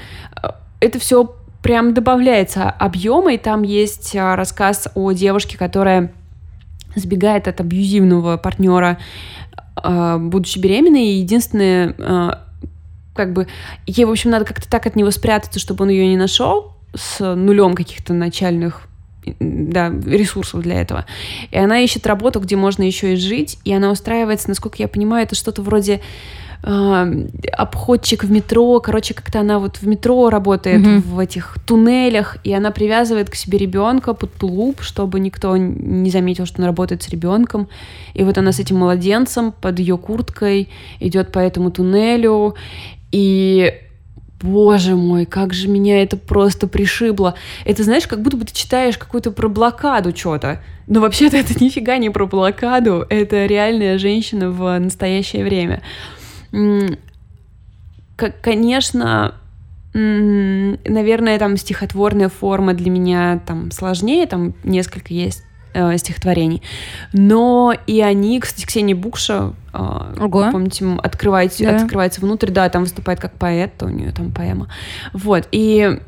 это 0.81 0.99
все 0.99 1.37
прям 1.63 1.95
добавляется 1.95 2.71
объема, 2.71 3.35
и 3.35 3.39
там 3.39 3.63
есть 3.63 4.15
э, 4.15 4.35
рассказ 4.35 4.89
о 4.95 5.13
девушке, 5.13 5.59
которая 5.59 6.13
сбегает 6.97 7.49
от 7.49 7.61
абьюзивного 7.61 8.37
партнера, 8.37 8.99
э, 9.83 10.19
будучи 10.19 10.59
беременной, 10.59 11.07
и 11.07 11.21
единственное 11.21 11.95
э, 11.97 12.31
как 13.15 13.33
бы 13.33 13.47
ей, 13.87 14.05
в 14.05 14.11
общем, 14.11 14.31
надо 14.31 14.45
как-то 14.45 14.69
так 14.69 14.87
от 14.87 14.97
него 14.97 15.11
спрятаться, 15.11 15.61
чтобы 15.61 15.85
он 15.85 15.91
ее 15.91 16.07
не 16.07 16.17
нашел 16.17 16.77
с 16.95 17.35
нулем 17.35 17.75
каких-то 17.75 18.15
начальных 18.15 18.89
да, 19.39 19.91
ресурсов 19.91 20.63
для 20.63 20.81
этого. 20.81 21.05
И 21.51 21.59
она 21.59 21.81
ищет 21.81 22.07
работу, 22.07 22.41
где 22.41 22.57
можно 22.57 22.83
еще 22.83 23.13
и 23.13 23.17
жить, 23.17 23.59
и 23.65 23.73
она 23.73 23.91
устраивается, 23.91 24.49
насколько 24.49 24.77
я 24.79 24.89
понимаю, 24.89 25.25
это 25.25 25.35
что-то 25.35 25.63
вроде 25.63 26.01
э, 26.63 27.27
обходчик 27.53 28.25
в 28.25 28.31
метро, 28.31 28.81
короче, 28.81 29.15
как-то 29.15 29.41
она 29.41 29.59
вот 29.59 29.79
в 29.79 29.87
метро 29.87 30.31
работает, 30.31 30.81
mm-hmm. 30.81 31.01
в 31.01 31.19
этих 31.19 31.57
туннелях, 31.67 32.39
и 32.45 32.53
она 32.53 32.71
привязывает 32.71 33.31
к 33.31 33.35
себе 33.35 33.59
ребенка 33.59 34.15
под 34.15 34.33
тулуп, 34.35 34.83
чтобы 34.83 35.21
никто 35.21 35.57
не 35.57 36.11
заметил, 36.11 36.47
что 36.47 36.59
она 36.59 36.67
работает 36.67 37.03
с 37.03 37.09
ребенком. 37.09 37.69
И 38.15 38.25
вот 38.25 38.39
она 38.39 38.53
с 38.53 38.61
этим 38.61 38.79
младенцем 38.79 39.53
под 39.53 39.79
ее 39.79 39.97
курткой 39.97 40.69
идет 41.01 41.33
по 41.33 41.39
этому 41.39 41.71
туннелю, 41.71 42.55
и 43.13 43.75
Боже 44.43 44.97
мой, 44.97 45.27
как 45.27 45.53
же 45.53 45.69
меня 45.69 46.03
это 46.03 46.17
просто 46.17 46.67
пришибло. 46.67 47.35
Это, 47.65 47.85
знаешь, 47.85 48.07
как 48.07 48.23
будто 48.23 48.39
бы 48.39 48.45
ты 48.47 48.55
читаешь 48.55 48.97
какую-то 48.97 49.33
про 49.33 49.49
блокаду 49.49 50.17
что-то. 50.17 50.63
Но 50.87 51.01
вообще-то 51.01 51.37
это 51.37 51.53
нифига 51.63 51.99
не 51.99 52.11
про 52.11 52.27
блокаду, 52.27 53.05
это 53.09 53.47
реальная 53.47 53.99
женщина 53.99 54.51
в 54.51 54.79
настоящее 54.79 55.45
время. 55.45 55.83
Конечно, 58.43 59.35
наверное, 59.93 61.39
там 61.39 61.57
стихотворная 61.57 62.29
форма 62.29 62.75
для 62.75 62.91
меня 62.91 63.41
там 63.47 63.71
сложнее, 63.71 64.27
там 64.27 64.55
несколько 64.63 65.13
есть 65.13 65.43
э, 65.75 65.97
стихотворений. 65.97 66.63
Но 67.13 67.75
и 67.87 68.01
они, 68.01 68.41
кстати, 68.41 68.67
Ксения 68.67 68.95
Букша, 68.95 69.53
э, 69.73 70.15
Ого. 70.19 70.51
помните, 70.53 70.87
открывается, 71.03 71.65
да. 71.65 71.77
открывается 71.77 72.21
внутрь, 72.21 72.51
да, 72.51 72.69
там 72.69 72.85
выступает 72.85 73.21
как 73.21 73.33
поэт, 73.35 73.73
то 73.79 73.87
у 73.87 73.89
нее 73.89 74.13
там 74.13 74.33
поэма. 74.33 74.69
Вот, 75.13 75.49
и... 75.51 76.01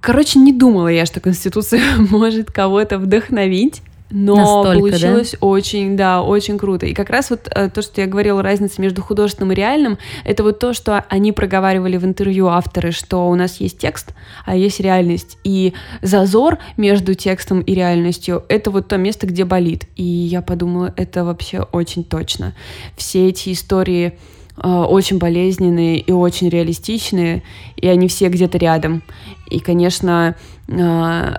Короче, 0.00 0.38
не 0.38 0.52
думала 0.52 0.88
я, 0.88 1.06
что 1.06 1.20
Конституция 1.20 1.80
может 2.10 2.50
кого-то 2.50 2.98
вдохновить, 2.98 3.82
но 4.16 4.36
Настолько, 4.36 4.78
получилось 4.78 5.32
да? 5.32 5.38
очень, 5.40 5.96
да, 5.96 6.22
очень 6.22 6.56
круто. 6.56 6.86
И 6.86 6.94
как 6.94 7.10
раз 7.10 7.30
вот 7.30 7.48
э, 7.52 7.68
то, 7.68 7.82
что 7.82 8.00
я 8.00 8.06
говорила, 8.06 8.42
разница 8.44 8.80
между 8.80 9.02
художественным 9.02 9.50
и 9.50 9.56
реальным, 9.56 9.98
это 10.24 10.44
вот 10.44 10.60
то, 10.60 10.72
что 10.72 11.04
они 11.08 11.32
проговаривали 11.32 11.96
в 11.96 12.04
интервью 12.04 12.46
авторы, 12.46 12.92
что 12.92 13.28
у 13.28 13.34
нас 13.34 13.58
есть 13.60 13.78
текст, 13.78 14.14
а 14.46 14.54
есть 14.54 14.78
реальность. 14.78 15.36
И 15.42 15.74
зазор 16.00 16.58
между 16.76 17.14
текстом 17.14 17.60
и 17.60 17.74
реальностью— 17.74 18.44
это 18.48 18.70
вот 18.70 18.86
то 18.86 18.96
место, 18.98 19.26
где 19.26 19.44
болит. 19.44 19.86
И 19.96 20.04
я 20.04 20.42
подумала, 20.42 20.94
это 20.96 21.24
вообще 21.24 21.62
очень 21.72 22.04
точно. 22.04 22.54
Все 22.96 23.28
эти 23.28 23.52
истории 23.52 24.16
очень 24.56 25.18
болезненные 25.18 25.98
и 25.98 26.12
очень 26.12 26.48
реалистичные, 26.48 27.42
и 27.76 27.88
они 27.88 28.08
все 28.08 28.28
где-то 28.28 28.58
рядом. 28.58 29.02
И, 29.50 29.58
конечно, 29.58 30.36
э, 30.68 31.34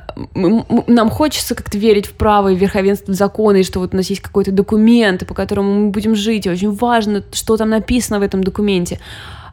нам 0.87 1.09
хочется 1.09 1.55
как-то 1.55 1.77
верить 1.77 2.07
в 2.07 2.13
право 2.13 2.51
и 2.51 2.55
верховенство 2.55 3.13
закона, 3.13 3.57
и 3.57 3.63
что 3.63 3.79
вот 3.79 3.93
у 3.93 3.97
нас 3.97 4.09
есть 4.09 4.21
какой-то 4.21 4.51
документ, 4.51 5.25
по 5.25 5.33
которому 5.33 5.73
мы 5.73 5.89
будем 5.91 6.15
жить, 6.15 6.45
и 6.45 6.49
очень 6.49 6.71
важно, 6.71 7.23
что 7.31 7.57
там 7.57 7.69
написано 7.69 8.19
в 8.19 8.23
этом 8.23 8.43
документе. 8.43 8.99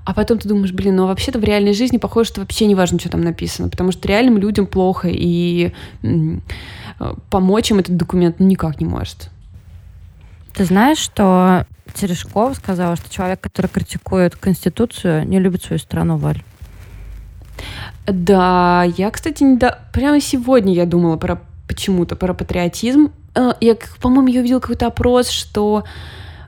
А 0.05 0.14
потом 0.14 0.38
ты 0.38 0.48
думаешь, 0.48 0.72
блин, 0.72 0.96
ну 0.96 1.07
вообще-то 1.07 1.38
в 1.38 1.44
реальной 1.44 1.75
жизни 1.75 1.98
похоже, 1.98 2.31
что 2.31 2.40
вообще 2.40 2.66
не 2.66 2.75
важно, 2.75 2.98
что 2.98 3.09
там 3.09 3.20
написано, 3.20 3.68
потому 3.68 3.92
что 3.92 4.09
реальным 4.09 4.38
людям 4.38 4.66
плохо, 4.66 5.09
и 5.09 5.72
э, 6.03 6.38
помочь 7.31 7.70
им 7.70 7.79
этот 7.79 7.96
документ 7.96 8.40
ну, 8.40 8.46
никак 8.46 8.81
не 8.81 8.87
может. 8.87 9.31
Ты 10.54 10.64
знаешь, 10.64 10.98
что 10.98 11.66
Терешков 11.94 12.56
сказал, 12.56 12.96
что 12.96 13.10
человек, 13.10 13.40
который 13.40 13.68
критикует 13.68 14.36
Конституцию, 14.36 15.26
не 15.26 15.38
любит 15.38 15.62
свою 15.62 15.78
страну, 15.78 16.16
Валь. 16.16 16.42
Да, 18.06 18.84
я, 18.96 19.10
кстати, 19.10 19.42
не 19.42 19.56
до... 19.56 19.78
прямо 19.92 20.20
сегодня 20.20 20.74
я 20.74 20.86
думала 20.86 21.16
про 21.16 21.40
почему-то 21.68 22.16
про 22.16 22.34
патриотизм. 22.34 23.12
Э, 23.34 23.52
я, 23.60 23.76
по-моему, 24.00 24.28
я 24.28 24.40
увидела 24.40 24.60
какой-то 24.60 24.86
опрос, 24.86 25.28
что 25.30 25.84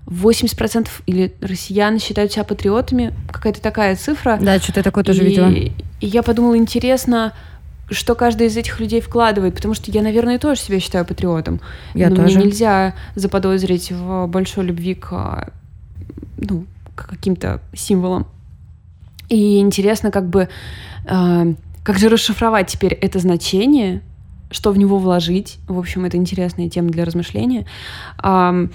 80% 0.06 0.88
или 1.06 1.34
россиян 1.40 1.98
считают 1.98 2.32
себя 2.32 2.44
патриотами. 2.44 3.14
Какая-то 3.30 3.60
такая 3.60 3.96
цифра. 3.96 4.38
Да, 4.40 4.58
что-то 4.58 4.80
я 4.80 4.84
такое 4.84 5.04
тоже 5.04 5.22
и, 5.24 5.26
видела. 5.26 5.48
И 5.48 5.72
я 6.00 6.22
подумала, 6.22 6.56
интересно, 6.56 7.32
что 7.90 8.14
каждый 8.14 8.47
из 8.47 8.57
этих 8.57 8.81
людей 8.81 9.01
вкладывает, 9.01 9.55
потому 9.55 9.75
что 9.75 9.90
я, 9.90 10.03
наверное, 10.03 10.38
тоже 10.38 10.61
себя 10.61 10.81
считаю 10.81 11.05
патриотом. 11.05 11.61
Я 11.94 12.11
но 12.11 12.16
тоже. 12.16 12.37
мне 12.37 12.47
нельзя 12.47 12.94
заподозрить 13.14 13.92
в 13.92 14.27
большой 14.27 14.64
любви 14.64 14.94
к, 14.94 15.53
ну, 16.38 16.66
к 16.94 17.09
каким-то 17.09 17.61
символам. 17.75 18.27
И 19.29 19.59
интересно, 19.59 20.11
как 20.11 20.29
бы, 20.29 20.49
э, 21.07 21.55
как 21.83 21.99
же 21.99 22.09
расшифровать 22.09 22.68
теперь 22.68 22.94
это 22.94 23.18
значение, 23.18 24.03
что 24.51 24.70
в 24.70 24.79
него 24.79 24.99
вложить. 24.99 25.59
В 25.68 25.79
общем, 25.79 26.05
это 26.05 26.16
интересная 26.16 26.68
тема 26.68 26.90
для 26.90 27.05
размышления. 27.05 27.66
Э, 28.23 28.68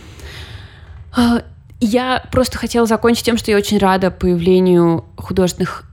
э, 1.17 1.41
я 1.81 2.23
просто 2.31 2.57
хотела 2.57 2.85
закончить 2.85 3.25
тем, 3.25 3.37
что 3.37 3.51
я 3.51 3.57
очень 3.57 3.77
рада 3.77 4.11
появлению 4.11 5.05
художественных 5.15 5.88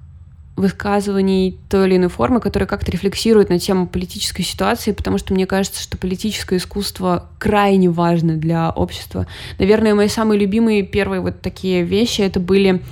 высказываний 0.57 1.59
той 1.69 1.87
или 1.87 1.97
иной 1.97 2.09
формы, 2.09 2.41
которые 2.41 2.67
как-то 2.67 2.91
рефлексируют 2.91 3.51
на 3.51 3.59
тему 3.59 3.87
политической 3.87 4.43
ситуации, 4.43 4.93
потому 4.93 5.19
что 5.19 5.35
мне 5.35 5.47
кажется, 5.47 5.83
что 5.83 5.99
политическое 5.99 6.57
искусство 6.57 7.27
крайне 7.39 7.91
важно 7.91 8.37
для 8.37 8.71
общества. 8.71 9.27
Наверное, 9.59 9.95
мои 9.95 10.09
самые 10.09 10.41
любимые 10.41 10.83
первые 10.83 11.21
вот 11.21 11.43
такие 11.43 11.83
вещи 11.83 12.23
это 12.23 12.41
были 12.41 12.83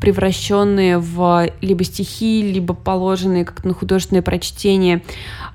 превращенные 0.00 0.98
в 0.98 1.50
либо 1.60 1.84
стихи, 1.84 2.42
либо 2.42 2.74
положенные 2.74 3.44
как-то 3.44 3.68
на 3.68 3.74
художественное 3.74 4.22
прочтение, 4.22 5.02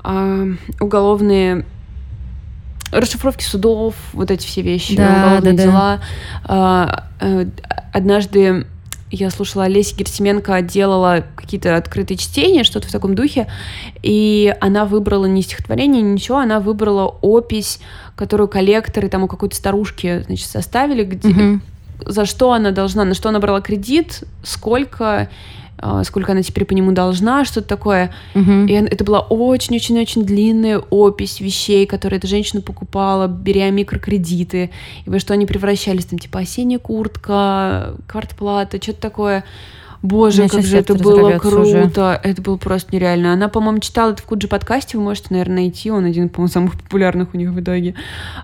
э, 0.05 0.53
уголовные 0.79 1.65
расшифровки 2.91 3.43
судов, 3.43 3.95
вот 4.13 4.31
эти 4.31 4.47
все 4.47 4.61
вещи, 4.61 4.95
да, 4.95 5.25
уголовные 5.25 5.53
да, 5.53 5.63
дела. 5.63 5.99
Да. 6.47 7.09
Э, 7.19 7.45
однажды 7.91 8.65
я 9.11 9.29
слушала 9.29 9.65
Олеся 9.65 9.95
Герсименко 9.95 10.61
делала 10.61 11.23
какие-то 11.35 11.75
открытые 11.75 12.17
чтения, 12.17 12.63
что-то 12.63 12.87
в 12.87 12.91
таком 12.91 13.15
духе, 13.15 13.47
и 14.03 14.55
она 14.61 14.85
выбрала 14.85 15.25
не 15.25 15.41
стихотворение, 15.41 16.01
ничего, 16.01 16.37
она 16.37 16.59
выбрала 16.59 17.05
опись, 17.21 17.79
которую 18.15 18.47
коллекторы 18.47 19.09
там 19.09 19.23
у 19.23 19.27
какой-то 19.27 19.55
старушки, 19.55 20.23
значит, 20.27 20.47
составили, 20.47 21.03
где, 21.03 21.29
Мгм. 21.29 21.61
за 22.05 22.25
что 22.25 22.53
она 22.53 22.71
должна, 22.71 23.03
на 23.03 23.13
что 23.13 23.29
она 23.29 23.39
брала 23.39 23.61
кредит, 23.61 24.23
сколько, 24.43 25.29
сколько 26.03 26.31
она 26.31 26.43
теперь 26.43 26.65
по 26.65 26.73
нему 26.73 26.91
должна, 26.91 27.45
что-то 27.45 27.67
такое. 27.67 28.11
Мгм. 28.33 28.65
И 28.65 28.73
это 28.73 29.03
была 29.03 29.19
очень-очень-очень 29.21 30.23
длинная 30.23 30.79
опись 30.79 31.39
вещей, 31.39 31.85
которые 31.85 32.17
эта 32.17 32.27
женщина 32.27 32.61
покупала, 32.61 33.27
беря 33.27 33.69
микрокредиты, 33.69 34.71
и 35.05 35.09
во 35.09 35.19
что 35.19 35.33
они 35.33 35.45
превращались, 35.45 36.05
там, 36.05 36.19
типа, 36.19 36.39
осенняя 36.39 36.79
куртка, 36.79 37.95
квартплата, 38.07 38.81
что-то 38.81 39.01
такое. 39.01 39.43
Боже, 40.01 40.47
как 40.47 40.63
же 40.63 40.77
это 40.77 40.95
было 40.95 41.37
круто. 41.39 42.19
Это 42.23 42.41
было 42.41 42.55
просто 42.55 42.95
нереально. 42.95 43.33
Она, 43.33 43.49
по-моему, 43.49 43.79
читала 43.79 44.11
это 44.11 44.21
в 44.21 44.25
Куджи 44.25 44.47
подкасте, 44.47 44.97
вы 44.97 45.03
можете, 45.03 45.27
наверное, 45.31 45.57
найти. 45.57 45.91
Он 45.91 46.05
один, 46.05 46.29
по-моему, 46.29 46.51
самых 46.51 46.81
популярных 46.81 47.33
у 47.33 47.37
них 47.37 47.49
в 47.49 47.59
итоге. 47.59 47.95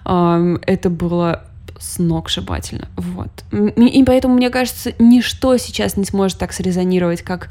Это 0.03 0.89
было 0.89 1.45
сногсшибательно. 1.79 2.87
Вот. 2.95 3.29
И 3.51 4.03
поэтому, 4.05 4.35
мне 4.35 4.49
кажется, 4.49 4.93
ничто 4.99 5.57
сейчас 5.57 5.97
не 5.97 6.05
сможет 6.05 6.37
так 6.37 6.53
срезонировать, 6.53 7.21
как 7.21 7.49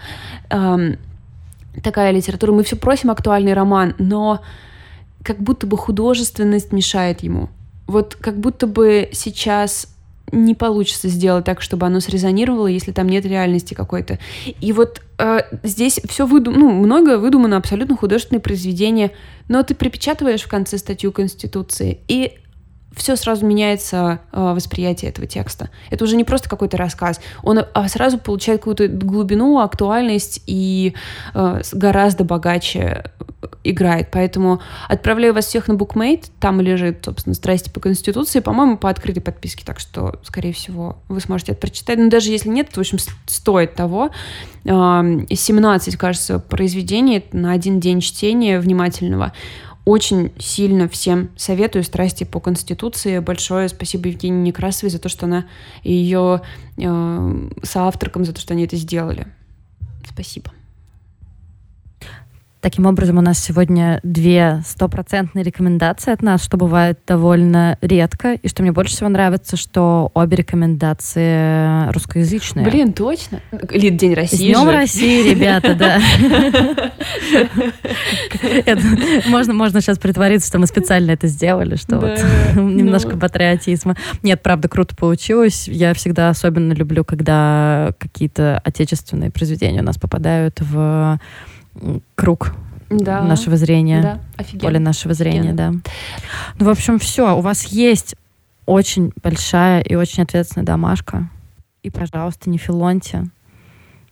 ам, 0.51 0.97
такая 1.83 2.11
литература. 2.11 2.53
Мы 2.53 2.63
все 2.63 2.77
просим 2.77 3.11
актуальный 3.11 3.55
роман, 3.55 3.95
но 3.99 4.41
как 5.23 5.39
будто 5.39 5.67
бы 5.67 5.77
художественность 5.77 6.73
мешает 6.73 7.23
ему. 7.23 7.49
Вот 7.87 8.15
как 8.15 8.39
будто 8.39 8.67
бы 8.67 9.09
сейчас 9.13 9.89
не 10.33 10.55
получится 10.55 11.09
сделать 11.09 11.45
так, 11.45 11.61
чтобы 11.61 11.87
оно 11.87 12.01
срезонировало, 12.01 12.67
если 12.67 12.93
там 12.93 13.09
нет 13.09 13.25
реальности 13.27 13.75
какой-то. 13.75 14.19
И 14.61 14.73
вот 14.73 15.03
э, 15.19 15.41
здесь 15.63 16.01
все 16.09 16.27
выдум... 16.27 16.55
ну, 16.55 16.71
многое 16.73 17.19
выдумано 17.19 17.57
абсолютно 17.57 17.97
художественное 17.97 18.41
произведение, 18.41 19.13
но 19.49 19.63
ты 19.63 19.75
припечатываешь 19.75 20.43
в 20.43 20.49
конце 20.49 20.79
статью 20.79 21.13
Конституции, 21.13 21.99
и 22.09 22.39
все 22.97 23.17
сразу 23.17 23.47
меняется 23.47 24.21
э, 24.33 24.41
восприятие 24.55 25.11
этого 25.11 25.27
текста. 25.27 25.71
Это 25.91 26.05
уже 26.05 26.17
не 26.17 26.25
просто 26.25 26.49
какой-то 26.49 26.77
рассказ, 26.77 27.21
он 27.43 27.61
а, 27.73 27.89
сразу 27.89 28.19
получает 28.19 28.61
какую-то 28.61 28.89
глубину, 28.89 29.59
актуальность 29.59 30.43
и 30.47 30.95
э, 31.35 31.61
гораздо 31.73 32.25
богаче 32.25 33.05
э, 33.43 33.47
играет. 33.65 34.09
Поэтому 34.13 34.61
отправляю 34.89 35.35
вас 35.35 35.47
всех 35.47 35.69
на 35.69 35.75
букмейт, 35.75 36.31
там 36.41 36.61
лежит, 36.61 37.05
собственно, 37.05 37.35
«Страсти 37.35 37.71
по 37.71 37.81
Конституции», 37.81 38.41
по-моему, 38.41 38.77
по 38.77 38.91
открытой 38.91 39.23
подписке, 39.23 39.65
так 39.65 39.81
что, 39.81 40.21
скорее 40.23 40.53
всего, 40.53 40.99
вы 41.09 41.21
сможете 41.21 41.53
это 41.53 41.61
прочитать. 41.61 41.99
Но 41.99 42.09
даже 42.09 42.31
если 42.31 42.49
нет, 42.49 42.69
то, 42.69 42.77
в 42.77 42.79
общем, 42.79 42.99
стоит 43.27 43.75
того. 43.75 44.11
Эм, 44.65 45.27
17, 45.31 45.97
кажется, 45.97 46.39
произведений 46.39 47.25
на 47.33 47.53
один 47.53 47.81
день 47.81 48.01
чтения 48.01 48.59
внимательного. 48.59 49.33
Очень 49.85 50.33
сильно 50.39 50.89
всем 50.89 51.31
советую 51.37 51.85
«Страсти 51.85 52.25
по 52.25 52.41
Конституции». 52.41 53.19
Большое 53.19 53.69
спасибо 53.69 54.09
Евгении 54.09 54.49
Некрасовой 54.49 54.91
за 54.91 54.99
то, 54.99 55.11
что 55.11 55.27
она 55.27 55.47
и 55.83 55.93
ее 55.93 56.41
э, 56.79 57.51
соавторкам 57.63 58.25
за 58.25 58.33
то, 58.33 58.41
что 58.41 58.55
они 58.55 58.65
это 58.65 58.77
сделали. 58.77 59.27
Спасибо. 60.11 60.53
Таким 62.65 62.87
образом, 62.87 63.19
у 63.19 63.21
нас 63.21 63.39
сегодня 63.39 64.01
две 64.03 64.63
стопроцентные 64.67 65.43
рекомендации 65.43 66.15
от 66.15 66.23
нас, 66.23 66.43
что 66.43 66.57
бывает 66.57 66.99
довольно 67.07 67.77
редко. 67.83 68.33
И 68.33 68.49
что 68.49 68.63
мне 68.63 68.73
больше 68.73 68.95
всего 68.95 69.11
нравится, 69.11 69.59
что 69.59 70.11
обе 70.15 70.39
рекомендации 70.39 71.93
русскоязычные. 71.93 72.65
Блин, 72.65 72.95
точно. 72.95 73.41
Лид, 73.69 73.99
День 73.99 74.15
С 74.15 74.17
России 74.17 74.51
Днем 74.51 74.65
же. 74.65 74.73
России, 74.73 75.29
ребята, 75.29 75.75
да. 75.75 76.01
Можно, 79.29 79.53
можно 79.53 79.83
сейчас 79.83 79.99
притвориться, 79.99 80.49
что 80.49 80.59
мы 80.59 80.67
специально 80.67 81.11
это 81.11 81.27
сделали, 81.27 81.77
что 81.77 81.97
вот 81.97 82.19
Да, 82.19 82.55
немножко 82.63 83.11
ну. 83.11 83.21
патриотизма. 83.21 83.95
Нет, 84.23 84.43
правда, 84.43 84.69
круто 84.69 84.97
получилось. 84.97 85.69
Я 85.69 85.93
всегда 85.93 86.31
особенно 86.31 86.73
люблю, 86.73 87.05
когда 87.05 87.93
какие-то 87.99 88.59
отечественные 88.65 89.31
произведения 89.31 89.81
у 89.81 89.85
нас 89.85 89.99
попадают 89.99 90.63
в 90.63 91.19
круг 92.15 92.55
Да. 92.91 93.23
нашего 93.23 93.57
зрения, 93.57 94.01
Да, 94.03 94.13
поле 94.13 94.21
офигенно. 94.37 94.79
нашего 94.81 95.15
зрения, 95.15 95.51
Офигенно. 95.51 95.73
да. 95.83 95.91
Ну, 96.59 96.67
в 96.67 96.69
общем, 96.69 96.99
все. 96.99 97.37
У 97.37 97.41
вас 97.41 97.65
есть 97.67 98.15
очень 98.67 99.13
большая 99.23 99.81
и 99.83 99.95
очень 99.95 100.23
ответственная 100.23 100.67
домашка. 100.67 101.29
И, 101.83 101.91
пожалуйста, 101.91 102.49
не 102.51 102.59
филоньте. 102.59 103.27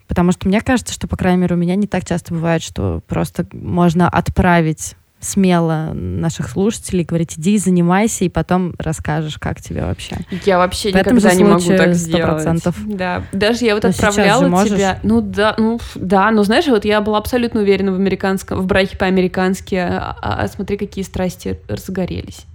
Потому 0.09 0.33
что 0.33 0.47
мне 0.49 0.61
кажется, 0.61 0.93
что, 0.93 1.09
по 1.09 1.17
крайней 1.17 1.41
мере, 1.41 1.55
у 1.55 1.59
меня 1.59 1.75
не 1.75 1.87
так 1.87 2.05
часто 2.05 2.35
бывает, 2.35 2.63
что 2.63 3.01
просто 3.07 3.47
можно 3.53 4.09
отправить 4.09 4.95
смело 5.23 5.93
наших 5.95 6.51
слушателей, 6.51 7.05
говорить, 7.05 7.39
иди, 7.39 7.57
занимайся, 7.57 8.25
и 8.25 8.29
потом 8.29 8.75
расскажешь, 8.79 9.39
как 9.39 9.61
тебе 9.61 9.83
вообще. 9.83 10.17
Я 10.45 10.59
вообще 10.59 10.93
В 10.93 10.97
этом 10.97 11.17
никогда 11.17 11.31
же 11.31 11.37
не 11.37 11.45
могу 11.45 11.69
так 11.69 11.91
100%. 11.91 11.95
сделать. 11.95 12.65
Да, 12.87 13.23
даже 13.33 13.65
я 13.65 13.75
вот 13.75 13.85
Но 13.85 13.91
отправляла 13.91 14.67
тебя. 14.67 14.99
Ну 15.03 15.21
да, 15.21 15.55
ну 15.57 15.79
да, 15.95 16.31
но 16.31 16.43
знаешь, 16.43 16.67
вот 16.67 16.85
я 16.85 17.01
была 17.01 17.19
абсолютно 17.19 17.61
уверена 17.61 17.93
в 17.93 17.95
американском, 17.95 18.61
в 18.61 18.67
браке 18.67 18.97
по-американски. 18.97 19.77
А, 19.77 20.17
а 20.21 20.49
смотри, 20.49 20.77
какие 20.77 21.05
страсти 21.05 21.61
разгорелись. 21.69 22.47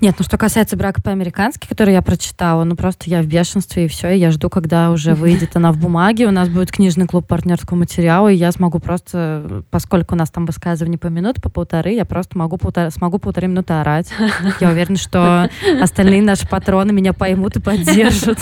Нет, 0.00 0.16
ну 0.18 0.24
что 0.24 0.36
касается 0.36 0.76
брака 0.76 1.02
по-американски, 1.02 1.66
который 1.66 1.94
я 1.94 2.02
прочитала, 2.02 2.64
ну 2.64 2.76
просто 2.76 3.08
я 3.08 3.22
в 3.22 3.26
бешенстве, 3.26 3.86
и 3.86 3.88
все, 3.88 4.10
и 4.10 4.18
я 4.18 4.30
жду, 4.30 4.50
когда 4.50 4.90
уже 4.90 5.14
выйдет 5.16 5.56
она 5.56 5.72
в 5.72 5.78
бумаге, 5.78 6.26
у 6.26 6.30
нас 6.30 6.48
будет 6.48 6.70
книжный 6.70 7.06
клуб 7.06 7.26
партнерского 7.26 7.78
материала, 7.78 8.28
и 8.28 8.36
я 8.36 8.52
смогу 8.52 8.78
просто, 8.78 9.62
поскольку 9.70 10.14
у 10.14 10.18
нас 10.18 10.30
там 10.30 10.46
высказывание 10.46 10.98
по 10.98 11.06
минуту, 11.06 11.40
по 11.40 11.48
полторы, 11.48 11.92
я 11.92 12.04
просто 12.04 12.36
могу 12.36 12.56
полтора, 12.56 12.90
смогу 12.90 13.18
полторы 13.18 13.48
минуты 13.48 13.74
орать. 13.74 14.08
Я 14.60 14.70
уверена, 14.70 14.96
что 14.96 15.48
остальные 15.80 16.22
наши 16.22 16.46
патроны 16.48 16.92
меня 16.92 17.12
поймут 17.12 17.56
и 17.56 17.60
поддержат. 17.60 18.38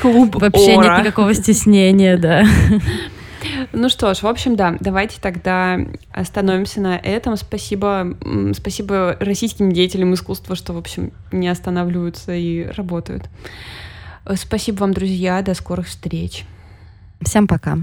Клуб 0.00 0.36
Вообще 0.36 0.76
нет 0.76 1.00
никакого 1.00 1.34
стеснения, 1.34 2.16
да. 2.16 2.44
Ну 3.72 3.88
что 3.88 4.12
ж, 4.14 4.22
в 4.22 4.26
общем, 4.26 4.56
да, 4.56 4.76
давайте 4.80 5.20
тогда 5.20 5.78
остановимся 6.12 6.80
на 6.80 6.96
этом. 6.96 7.36
Спасибо, 7.36 8.16
спасибо 8.54 9.16
российским 9.20 9.72
деятелям 9.72 10.14
искусства, 10.14 10.56
что, 10.56 10.72
в 10.72 10.78
общем, 10.78 11.12
не 11.32 11.48
останавливаются 11.48 12.34
и 12.34 12.64
работают. 12.64 13.28
Спасибо 14.34 14.80
вам, 14.80 14.92
друзья. 14.92 15.40
До 15.42 15.54
скорых 15.54 15.86
встреч. 15.86 16.44
Всем 17.22 17.46
пока. 17.46 17.78